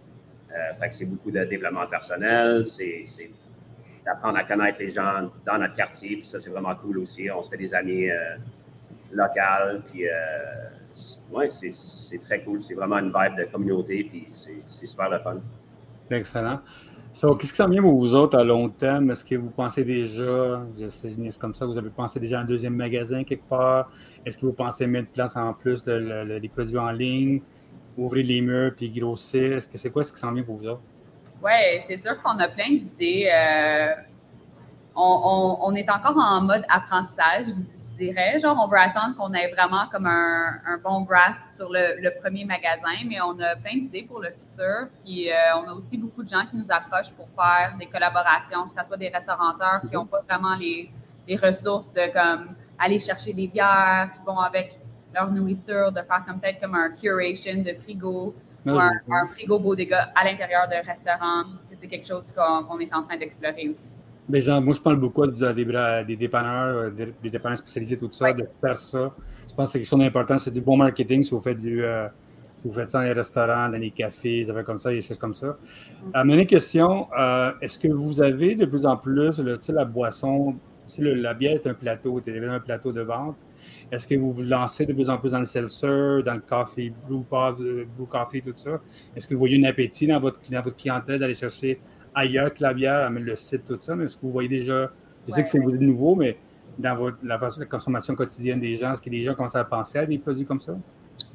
Euh, 0.50 0.74
fait 0.80 0.88
que 0.88 0.94
c'est 0.94 1.04
beaucoup 1.04 1.30
de 1.30 1.44
développement 1.44 1.86
personnel, 1.86 2.64
c'est 2.64 3.04
d'apprendre 4.04 4.38
à 4.38 4.44
connaître 4.44 4.78
les 4.78 4.90
gens 4.90 5.30
dans 5.44 5.58
notre 5.58 5.74
quartier, 5.74 6.16
puis 6.16 6.24
ça, 6.24 6.40
c'est 6.40 6.48
vraiment 6.48 6.74
cool 6.76 6.98
aussi. 6.98 7.30
On 7.30 7.42
se 7.42 7.50
fait 7.50 7.58
des 7.58 7.74
amis 7.74 8.10
euh, 8.10 8.36
locales, 9.12 9.82
puis 9.90 10.08
euh, 10.08 10.12
ouais, 11.30 11.48
c'est 11.50 12.18
très 12.24 12.42
cool. 12.42 12.60
C'est 12.60 12.74
vraiment 12.74 12.98
une 12.98 13.12
vibe 13.12 13.38
de 13.38 13.44
communauté, 13.50 14.04
puis 14.04 14.28
c'est 14.30 14.86
super 14.86 15.10
le 15.10 15.18
fun. 15.18 15.36
Excellent. 16.10 16.60
Qu'est-ce 17.12 17.52
qui 17.52 17.56
s'en 17.56 17.68
vient 17.68 17.82
pour 17.82 17.98
vous 17.98 18.14
autres 18.14 18.38
à 18.38 18.44
long 18.44 18.68
terme? 18.68 19.10
Est-ce 19.10 19.24
que 19.24 19.34
vous 19.34 19.50
pensez 19.50 19.84
déjà, 19.84 20.64
je 20.78 20.88
sais, 20.88 21.10
comme 21.40 21.54
ça, 21.54 21.66
vous 21.66 21.76
avez 21.76 21.90
pensé 21.90 22.20
déjà 22.20 22.38
à 22.38 22.42
un 22.42 22.44
deuxième 22.44 22.76
magasin 22.76 23.24
quelque 23.24 23.48
part? 23.48 23.90
Est-ce 24.24 24.38
que 24.38 24.46
vous 24.46 24.52
pensez 24.52 24.86
mettre 24.86 25.10
place 25.10 25.36
en 25.36 25.52
plus 25.52 25.84
les 25.86 26.48
produits 26.48 26.78
en 26.78 26.92
ligne? 26.92 27.40
ouvrir 27.98 28.24
les 28.24 28.40
murs 28.40 28.72
puis 28.76 28.90
grossir? 28.90 29.56
Est-ce 29.56 29.68
que 29.68 29.76
c'est 29.76 29.90
quoi 29.90 30.04
ce 30.04 30.12
qui 30.12 30.18
s'en 30.18 30.32
vient 30.32 30.44
pour 30.44 30.56
vous 30.56 30.68
autres? 30.68 30.82
Oui, 31.42 31.82
c'est 31.86 31.96
sûr 31.96 32.20
qu'on 32.22 32.38
a 32.38 32.48
plein 32.48 32.70
d'idées. 32.70 33.28
Euh, 33.32 33.94
on, 35.00 35.74
est 35.74 35.90
encore 35.90 36.16
en 36.16 36.42
mode 36.42 36.64
apprentissage, 36.68 37.46
je, 37.46 37.96
dirais. 37.96 38.38
Genre, 38.38 38.56
on 38.60 38.68
veut 38.68 38.78
attendre 38.78 39.16
qu'on 39.16 39.32
ait 39.32 39.50
vraiment 39.52 39.86
comme 39.90 40.06
un, 40.06 40.78
bon 40.82 41.02
grasp 41.02 41.46
sur 41.50 41.68
le, 41.70 42.10
premier 42.20 42.44
magasin, 42.44 43.04
mais 43.06 43.20
on 43.20 43.38
a 43.40 43.56
plein 43.56 43.74
d'idées 43.74 44.04
pour 44.04 44.20
le 44.20 44.30
futur. 44.30 44.88
Puis 45.04 45.30
euh, 45.30 45.34
on 45.56 45.68
a 45.68 45.72
aussi 45.74 45.96
beaucoup 45.96 46.22
de 46.22 46.28
gens 46.28 46.44
qui 46.50 46.56
nous 46.56 46.70
approchent 46.70 47.12
pour 47.12 47.28
faire 47.30 47.74
des 47.78 47.86
collaborations, 47.86 48.68
que 48.68 48.74
ce 48.80 48.86
soit 48.86 48.96
des 48.96 49.08
restaurateurs 49.08 49.80
qui 49.88 49.94
n'ont 49.94 50.06
pas 50.06 50.20
vraiment 50.28 50.54
les, 50.54 50.90
les 51.26 51.36
ressources 51.36 51.92
de 51.92 52.12
comme 52.12 52.54
aller 52.78 52.98
chercher 52.98 53.32
des 53.32 53.48
bières, 53.48 54.10
qui 54.14 54.22
vont 54.24 54.38
avec 54.38 54.80
leur 55.14 55.30
nourriture, 55.30 55.90
de 55.92 56.02
faire 56.02 56.24
comme 56.26 56.40
peut-être 56.40 56.60
comme 56.60 56.74
un 56.74 56.90
curation 56.90 57.62
de 57.62 57.72
frigo 57.74 58.34
ou 58.66 58.70
un, 58.70 59.26
frigo 59.26 59.58
beau 59.58 59.74
dégât 59.74 60.10
à 60.14 60.24
l'intérieur 60.24 60.68
d'un 60.68 60.82
restaurant. 60.82 61.44
C'est 61.62 61.86
quelque 61.86 62.06
chose 62.06 62.32
qu'on 62.32 62.78
est 62.80 62.92
en 62.94 63.02
train 63.02 63.16
d'explorer 63.16 63.68
aussi. 63.68 63.88
Mais 64.28 64.40
genre, 64.40 64.60
moi, 64.60 64.74
je 64.74 64.80
parle 64.80 64.96
beaucoup 64.96 65.26
des, 65.26 65.54
des 65.54 66.16
dépanneurs, 66.16 66.76
euh, 66.76 66.90
des, 67.22 67.30
dépanneurs 67.30 67.58
spécialisés, 67.58 67.96
tout 67.96 68.10
ça, 68.12 68.32
de 68.32 68.46
faire 68.60 68.76
ça. 68.76 69.14
Je 69.48 69.54
pense 69.54 69.68
que 69.68 69.72
c'est 69.72 69.78
quelque 69.78 69.88
chose 69.88 69.98
d'important. 69.98 70.38
C'est 70.38 70.50
du 70.50 70.60
bon 70.60 70.76
marketing 70.76 71.22
si 71.22 71.30
vous 71.30 71.40
faites 71.40 71.58
du. 71.58 71.82
Euh, 71.82 72.08
si 72.56 72.66
vous 72.66 72.74
faites 72.74 72.90
ça 72.90 72.98
dans 72.98 73.04
les 73.04 73.12
restaurants, 73.12 73.68
dans 73.68 73.78
les 73.78 73.90
cafés, 73.90 74.44
des 74.44 74.50
affaires 74.50 74.64
comme 74.64 74.80
ça, 74.80 74.90
des 74.90 75.00
choses 75.00 75.18
comme 75.18 75.34
ça. 75.34 75.56
Mm. 76.14 76.30
Euh, 76.30 76.38
une 76.40 76.46
question, 76.46 77.06
est-ce 77.60 77.78
que 77.78 77.88
vous 77.88 78.20
avez 78.20 78.54
de 78.56 78.66
plus 78.66 78.84
en 78.84 78.96
plus 78.96 79.38
le, 79.38 79.58
la 79.68 79.84
boisson, 79.84 80.56
si 80.86 81.00
la 81.00 81.34
bière 81.34 81.52
est 81.52 81.66
un 81.66 81.74
plateau, 81.74 82.20
tu 82.20 82.48
un 82.48 82.60
plateau 82.60 82.92
de 82.92 83.02
vente, 83.02 83.36
est-ce 83.92 84.06
que 84.08 84.16
vous 84.16 84.32
vous 84.32 84.42
lancez 84.42 84.86
de 84.86 84.92
plus 84.92 85.08
en 85.08 85.18
plus 85.18 85.30
dans 85.30 85.38
le 85.38 85.46
seltzer, 85.46 86.22
dans 86.24 86.34
le 86.34 86.40
coffee, 86.40 86.92
blue, 87.06 87.24
blue 87.96 88.06
coffee, 88.08 88.42
tout 88.42 88.52
ça? 88.56 88.80
Est-ce 89.14 89.28
que 89.28 89.34
vous 89.34 89.40
voyez 89.40 89.64
un 89.64 89.68
appétit 89.68 90.08
dans 90.08 90.18
votre, 90.18 90.40
votre 90.50 90.76
clientèle 90.76 91.20
d'aller 91.20 91.34
chercher 91.34 91.80
ailleurs 92.18 92.52
que 92.52 92.62
la 92.62 92.74
bière, 92.74 93.10
le 93.10 93.36
site, 93.36 93.64
tout 93.64 93.76
ça? 93.80 93.94
Mais 93.94 94.04
est-ce 94.04 94.16
que 94.16 94.22
vous 94.22 94.32
voyez 94.32 94.48
déjà, 94.48 94.90
je 95.26 95.32
sais 95.32 95.42
que 95.42 95.48
c'est 95.48 95.58
nouveau, 95.58 96.14
mais 96.14 96.36
dans 96.78 96.96
votre, 96.96 97.18
la 97.22 97.38
façon 97.38 97.60
de 97.60 97.66
consommation 97.66 98.14
quotidienne 98.14 98.60
des 98.60 98.74
gens, 98.76 98.92
est-ce 98.92 99.02
que 99.02 99.10
les 99.10 99.22
gens 99.22 99.34
commencent 99.34 99.56
à 99.56 99.64
penser 99.64 99.98
à 99.98 100.06
des 100.06 100.18
produits 100.18 100.46
comme 100.46 100.60
ça? 100.60 100.76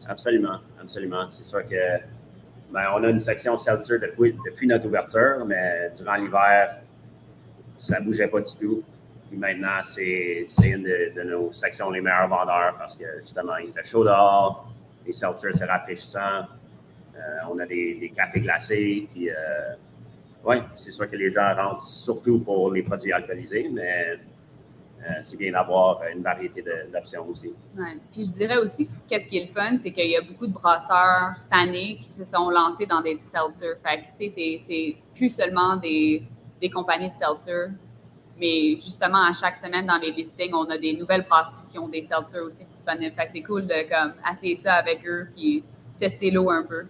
Absolument, 0.08 0.60
absolument. 0.82 1.28
C'est 1.32 1.46
sûr 1.46 1.68
que 1.68 2.00
ben, 2.72 2.86
on 2.96 3.04
a 3.04 3.10
une 3.10 3.20
section 3.20 3.58
seltzer 3.58 4.00
depuis, 4.00 4.36
depuis 4.46 4.68
notre 4.68 4.88
ouverture, 4.88 5.46
mais 5.46 5.92
durant 5.96 6.16
l'hiver, 6.16 6.80
ça 7.78 8.00
ne 8.00 8.06
bougeait 8.06 8.28
pas 8.28 8.42
du 8.42 8.56
tout. 8.56 8.84
Puis 9.30 9.38
maintenant, 9.38 9.82
c'est 9.82 10.46
une 10.64 10.84
de, 10.84 11.24
nos 11.24 11.52
sections 11.52 11.90
les 11.92 12.02
meilleurs 12.02 12.28
vendeurs 12.28 12.76
parce 12.78 12.96
que 12.96 13.06
justement, 13.20 13.58
il 13.58 13.72
fait 13.74 13.86
chaud 13.86 14.04
dehors, 14.04 14.72
les 15.06 15.12
seltzers, 15.12 15.54
c'est 15.54 15.66
rafraîchissant. 15.66 16.48
Euh, 17.16 17.20
on 17.52 17.60
a 17.60 17.66
des, 17.66 18.12
cafés 18.16 18.42
glacés. 18.42 19.08
Puis, 19.14 19.30
euh, 19.30 19.34
oui, 20.46 20.58
c'est 20.76 20.92
sûr 20.92 21.10
que 21.10 21.16
les 21.16 21.32
gens 21.32 21.56
rentrent 21.56 21.82
surtout 21.82 22.40
pour 22.40 22.72
les 22.72 22.84
produits 22.84 23.14
alcoolisés, 23.14 23.70
mais 23.72 24.20
euh, 25.04 25.12
c'est 25.22 25.38
bien 25.38 25.52
d'avoir 25.52 26.02
une 26.14 26.22
variété 26.22 26.64
d'options 26.92 27.28
aussi. 27.30 27.54
Ouais. 27.78 27.98
Puis 28.12 28.24
je 28.26 28.32
dirais 28.32 28.58
aussi 28.58 28.86
que 28.86 28.92
ce 28.92 28.98
qui 29.28 29.38
est 29.38 29.48
le 29.48 29.54
fun, 29.54 29.78
c'est 29.78 29.92
qu'il 29.92 30.10
y 30.10 30.18
a 30.18 30.22
beaucoup 30.22 30.48
de 30.48 30.54
brasseurs 30.54 31.34
cette 31.38 31.54
année 31.54 31.96
qui 31.98 32.04
se 32.04 32.24
sont 32.24 32.50
lancés 32.50 32.86
dans 32.86 33.02
des 33.02 33.18
seltzers. 33.20 33.78
Fait 33.84 34.02
que, 34.02 34.24
tu 34.24 34.30
sais, 34.30 34.60
c'est 34.62 34.98
plus 35.16 35.30
seulement 35.30 35.78
des, 35.78 36.24
des 36.62 36.70
compagnies 36.70 37.10
de 37.10 37.16
seltzer, 37.16 37.68
mais 38.38 38.76
justement, 38.76 39.26
à 39.26 39.34
chaque 39.34 39.58
semaine 39.58 39.86
dans 39.86 39.98
les 39.98 40.12
listings, 40.12 40.54
on 40.54 40.70
a 40.70 40.78
des 40.78 40.94
nouvelles 40.94 41.24
brasseries 41.24 41.68
qui 41.70 41.80
ont 41.80 41.90
des 41.90 42.02
seltzers 42.02 42.42
aussi 42.42 42.66
disponibles. 42.66 43.16
Fait 43.16 43.26
que 43.26 43.32
c'est 43.32 43.44
cool 43.44 43.68
de 43.68 43.90
comme 43.90 44.14
essayer 44.32 44.56
ça 44.56 44.74
avec 44.76 45.06
eux 45.08 45.28
puis 45.36 45.64
tester 46.00 46.32
l'eau 46.32 46.50
un 46.50 46.64
peu. 46.64 46.86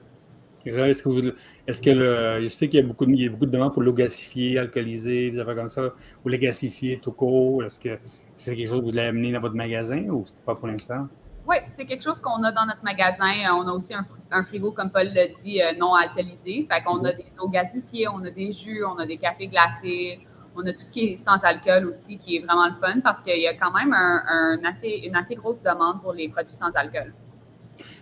Est-ce 0.66 1.04
que, 1.04 1.10
vous, 1.10 1.32
est-ce 1.68 1.82
que 1.82 1.90
le, 1.90 2.42
je 2.42 2.48
sais 2.50 2.70
qu'il 2.70 2.80
y 2.80 2.84
a 2.84 2.86
beaucoup 2.86 3.06
de, 3.06 3.12
il 3.12 3.22
y 3.22 3.28
a 3.28 3.30
beaucoup 3.30 3.46
de 3.46 3.52
demandes 3.52 3.74
pour 3.74 3.82
l'eau 3.82 3.94
gasifiée, 3.94 4.58
alcoolisée, 4.58 5.32
des 5.32 5.40
affaires 5.40 5.56
comme 5.56 5.70
ça, 5.70 5.94
ou 6.24 6.30
les 6.30 6.40
gasifier 6.40 7.00
tout 7.02 7.12
court. 7.12 7.64
Est-ce 7.64 7.80
que 7.80 7.98
c'est 8.36 8.56
quelque 8.56 8.70
chose 8.70 8.80
que 8.80 8.86
vous 8.86 8.92
voulez 8.92 9.04
amener 9.04 9.32
dans 9.32 9.42
votre 9.42 9.56
magasin 9.56 10.00
ou 10.10 10.24
pas 10.46 10.56
pour 10.56 10.68
l'instant? 10.68 11.08
Oui, 11.46 11.58
c'est 11.72 11.86
quelque 11.86 12.04
chose 12.04 12.22
qu'on 12.22 12.42
a 12.44 12.52
dans 12.54 12.66
notre 12.66 12.84
magasin. 12.84 13.34
On 13.54 13.68
a 13.68 13.72
aussi 13.74 13.94
un, 13.94 14.44
frigo, 14.44 14.72
comme 14.72 14.90
Paul 14.90 15.08
l'a 15.14 15.28
dit, 15.44 15.62
euh, 15.62 15.74
non 15.78 15.94
alcoolisé. 15.94 16.66
Fait 16.72 16.82
qu'on 16.82 17.04
a 17.04 17.12
mhm. 17.12 17.18
des 17.18 17.40
eaux 17.40 17.50
gasifiées, 17.50 18.08
on 18.08 18.24
a 18.24 18.32
des 18.32 18.52
jus, 18.52 18.84
on 18.86 18.98
a 18.98 19.06
des 19.06 19.18
cafés 19.18 19.48
glacés, 19.48 20.20
on 20.56 20.66
a 20.66 20.72
tout 20.72 20.84
ce 20.84 20.92
qui 20.92 21.08
est 21.08 21.16
sans 21.18 21.38
alcool 21.44 21.88
aussi, 21.88 22.18
qui 22.18 22.38
est 22.38 22.40
vraiment 22.40 22.68
le 22.68 22.76
fun 22.76 23.02
parce 23.02 23.22
qu'il 23.22 23.40
y 23.40 23.48
a 23.48 23.56
quand 23.56 23.72
même 23.72 23.94
un, 23.94 24.60
assez, 24.64 25.02
une 25.04 25.16
assez 25.16 25.36
grosse 25.36 25.62
demande 25.64 26.02
pour 26.02 26.14
les 26.14 26.30
produits 26.30 26.54
sans 26.54 26.72
alcool. 26.76 27.14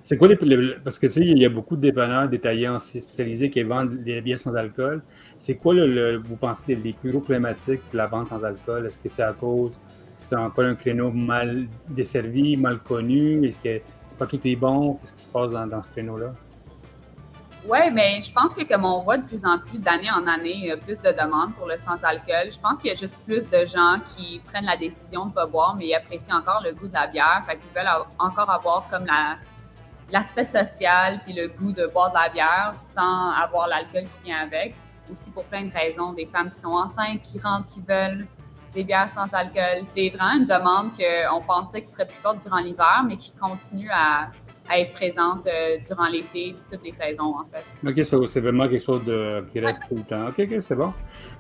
C'est 0.02 0.18
quoi 0.18 0.28
les, 0.28 0.36
Parce 0.84 0.98
que 1.00 1.08
tu 1.08 1.14
sais, 1.14 1.22
il 1.22 1.40
y 1.40 1.46
a 1.46 1.50
beaucoup 1.50 1.76
de 1.76 1.82
dépanneurs 1.82 2.28
détaillants 2.28 2.80
spécialisés 2.80 3.50
qui 3.50 3.64
vendent 3.64 4.04
des 4.04 4.22
bières 4.22 4.40
sans 4.40 4.54
alcool. 4.56 5.04
C'est 5.38 5.56
quoi, 5.56 5.74
vous 6.24 6.36
pensez, 6.36 6.76
les 6.76 6.94
plus 6.94 7.12
gros 7.12 7.22
problématiques 7.22 7.82
de 7.92 7.98
la 7.98 8.08
vente 8.08 8.30
sans 8.30 8.44
alcool? 8.44 8.86
Est-ce 8.86 9.00
que 9.00 9.10
c'est 9.10 9.24
à 9.24 9.34
cause 9.34 9.78
c'est 10.30 10.36
encore 10.36 10.66
un 10.66 10.76
créneau 10.76 11.12
mal 11.12 11.68
desservi, 11.88 12.56
mal 12.56 12.80
connu? 12.80 13.46
Est-ce 13.46 13.60
que 13.60 13.82
c'est 14.06 14.18
pas 14.18 14.28
tout 14.28 14.40
est 14.44 14.56
bon? 14.56 14.96
Qu'est-ce 14.96 15.14
qui 15.14 15.22
se 15.22 15.28
passe 15.28 15.52
dans, 15.52 15.82
ce 15.82 15.88
créneau-là? 15.90 16.34
Oui, 17.68 17.80
mais 17.94 18.20
je 18.22 18.32
pense 18.32 18.54
que 18.54 18.68
comme 18.68 18.86
on 18.86 19.04
voit 19.04 19.18
de 19.18 19.24
plus 19.24 19.46
en 19.46 19.60
plus 19.60 19.78
d'année 19.78 20.10
en 20.12 20.26
année, 20.28 20.74
plus 20.84 21.00
de 21.00 21.12
demandes 21.12 21.54
pour 21.56 21.68
le 21.68 21.78
sans-alcool. 21.78 22.52
Je 22.52 22.60
pense 22.60 22.80
qu'il 22.80 22.90
y 22.90 22.92
a 22.92 22.96
juste 22.96 23.16
plus 23.26 23.48
de 23.50 23.66
gens 23.66 24.00
qui 24.16 24.40
prennent 24.52 24.66
la 24.66 24.78
décision 24.78 25.26
de 25.26 25.30
ne 25.30 25.34
pas 25.34 25.46
boire, 25.46 25.76
mais 25.78 25.88
ils 25.88 25.96
apprécient 25.96 26.38
encore 26.38 26.62
le 26.64 26.74
goût 26.74 26.88
de 26.88 26.94
la 26.94 27.08
bière. 27.08 27.44
Fait 27.46 27.58
qu'ils 27.58 27.72
veulent 27.76 27.92
encore 28.18 28.50
avoir 28.50 28.88
comme 28.90 29.06
l'aspect 30.12 30.44
social 30.44 31.20
puis 31.24 31.34
le 31.34 31.48
goût 31.48 31.72
de 31.72 31.88
boire 31.88 32.10
de 32.10 32.16
la 32.16 32.30
bière 32.30 32.72
sans 32.76 33.32
avoir 33.32 33.68
l'alcool 33.68 34.04
qui 34.04 34.26
vient 34.26 34.38
avec. 34.38 34.76
Aussi 35.12 35.32
pour 35.32 35.44
plein 35.46 35.64
de 35.64 35.74
raisons, 35.74 36.14
des 36.14 36.26
femmes 36.26 36.52
qui 36.52 36.60
sont 36.60 36.70
enceintes, 36.70 37.22
qui 37.24 37.40
rentrent, 37.40 37.68
qui 37.68 37.82
veulent 37.82 38.28
des 38.74 38.84
bières 38.84 39.10
sans 39.10 39.28
alcool. 39.34 39.86
C'est 39.90 40.10
vraiment 40.10 40.40
une 40.40 40.46
demande 40.46 40.92
qu'on 40.96 41.42
pensait 41.42 41.82
qui 41.82 41.92
serait 41.92 42.08
plus 42.08 42.16
forte 42.16 42.42
durant 42.42 42.60
l'hiver, 42.60 43.04
mais 43.08 43.18
qui 43.18 43.32
continue 43.34 43.90
à, 43.92 44.30
être 44.74 44.94
présente 44.94 45.46
euh, 45.48 45.80
durant 45.86 46.08
l'été 46.08 46.56
toutes 46.72 46.82
les 46.82 46.94
saisons, 46.94 47.36
en 47.36 47.46
fait. 47.52 47.66
OK, 47.86 48.26
c'est 48.26 48.40
vraiment 48.40 48.70
quelque 48.70 48.82
chose 48.82 49.02
qui 49.52 49.60
reste 49.60 49.82
tout 49.90 49.96
le 49.96 50.04
temps. 50.04 50.28
OK, 50.30 50.40
OK, 50.40 50.62
c'est 50.62 50.76
bon. 50.76 50.94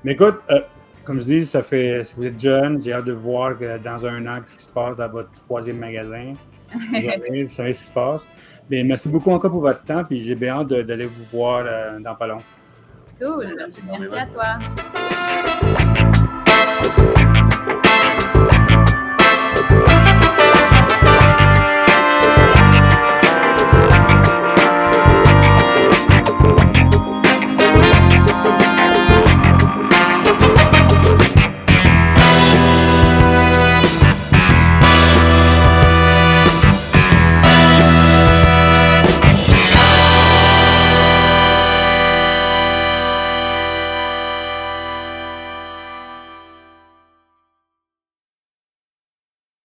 Mais 0.03 0.13
écoute, 0.13 0.39
euh, 0.49 0.59
comme 1.03 1.19
je 1.19 1.25
dis, 1.25 1.45
ça 1.45 1.63
fait, 1.63 2.03
si 2.03 2.15
vous 2.15 2.25
êtes 2.25 2.39
jeune, 2.39 2.81
j'ai 2.81 2.93
hâte 2.93 3.05
de 3.05 3.13
voir 3.13 3.55
dans 3.83 4.05
un 4.05 4.25
an 4.27 4.39
ce 4.45 4.55
qui 4.55 4.63
se 4.63 4.69
passe 4.69 4.97
dans 4.97 5.09
votre 5.09 5.31
troisième 5.31 5.77
magasin. 5.77 6.33
vous 6.73 7.47
savez 7.47 7.73
ce 7.73 7.79
qui 7.79 7.85
se 7.87 7.91
passe. 7.91 8.27
Mais 8.69 8.83
merci 8.83 9.09
beaucoup 9.09 9.31
encore 9.31 9.51
pour 9.51 9.61
votre 9.61 9.83
temps, 9.83 10.03
puis 10.03 10.21
j'ai 10.21 10.35
bien 10.35 10.59
hâte 10.59 10.67
d'aller 10.69 11.05
vous 11.05 11.25
voir 11.31 11.65
euh, 11.65 11.99
dans 11.99 12.15
pas 12.15 12.27
long. 12.27 12.39
Cool. 13.19 13.53
Merci, 13.55 13.81
merci 13.85 14.15
à 14.15 14.25
toi. 14.27 14.57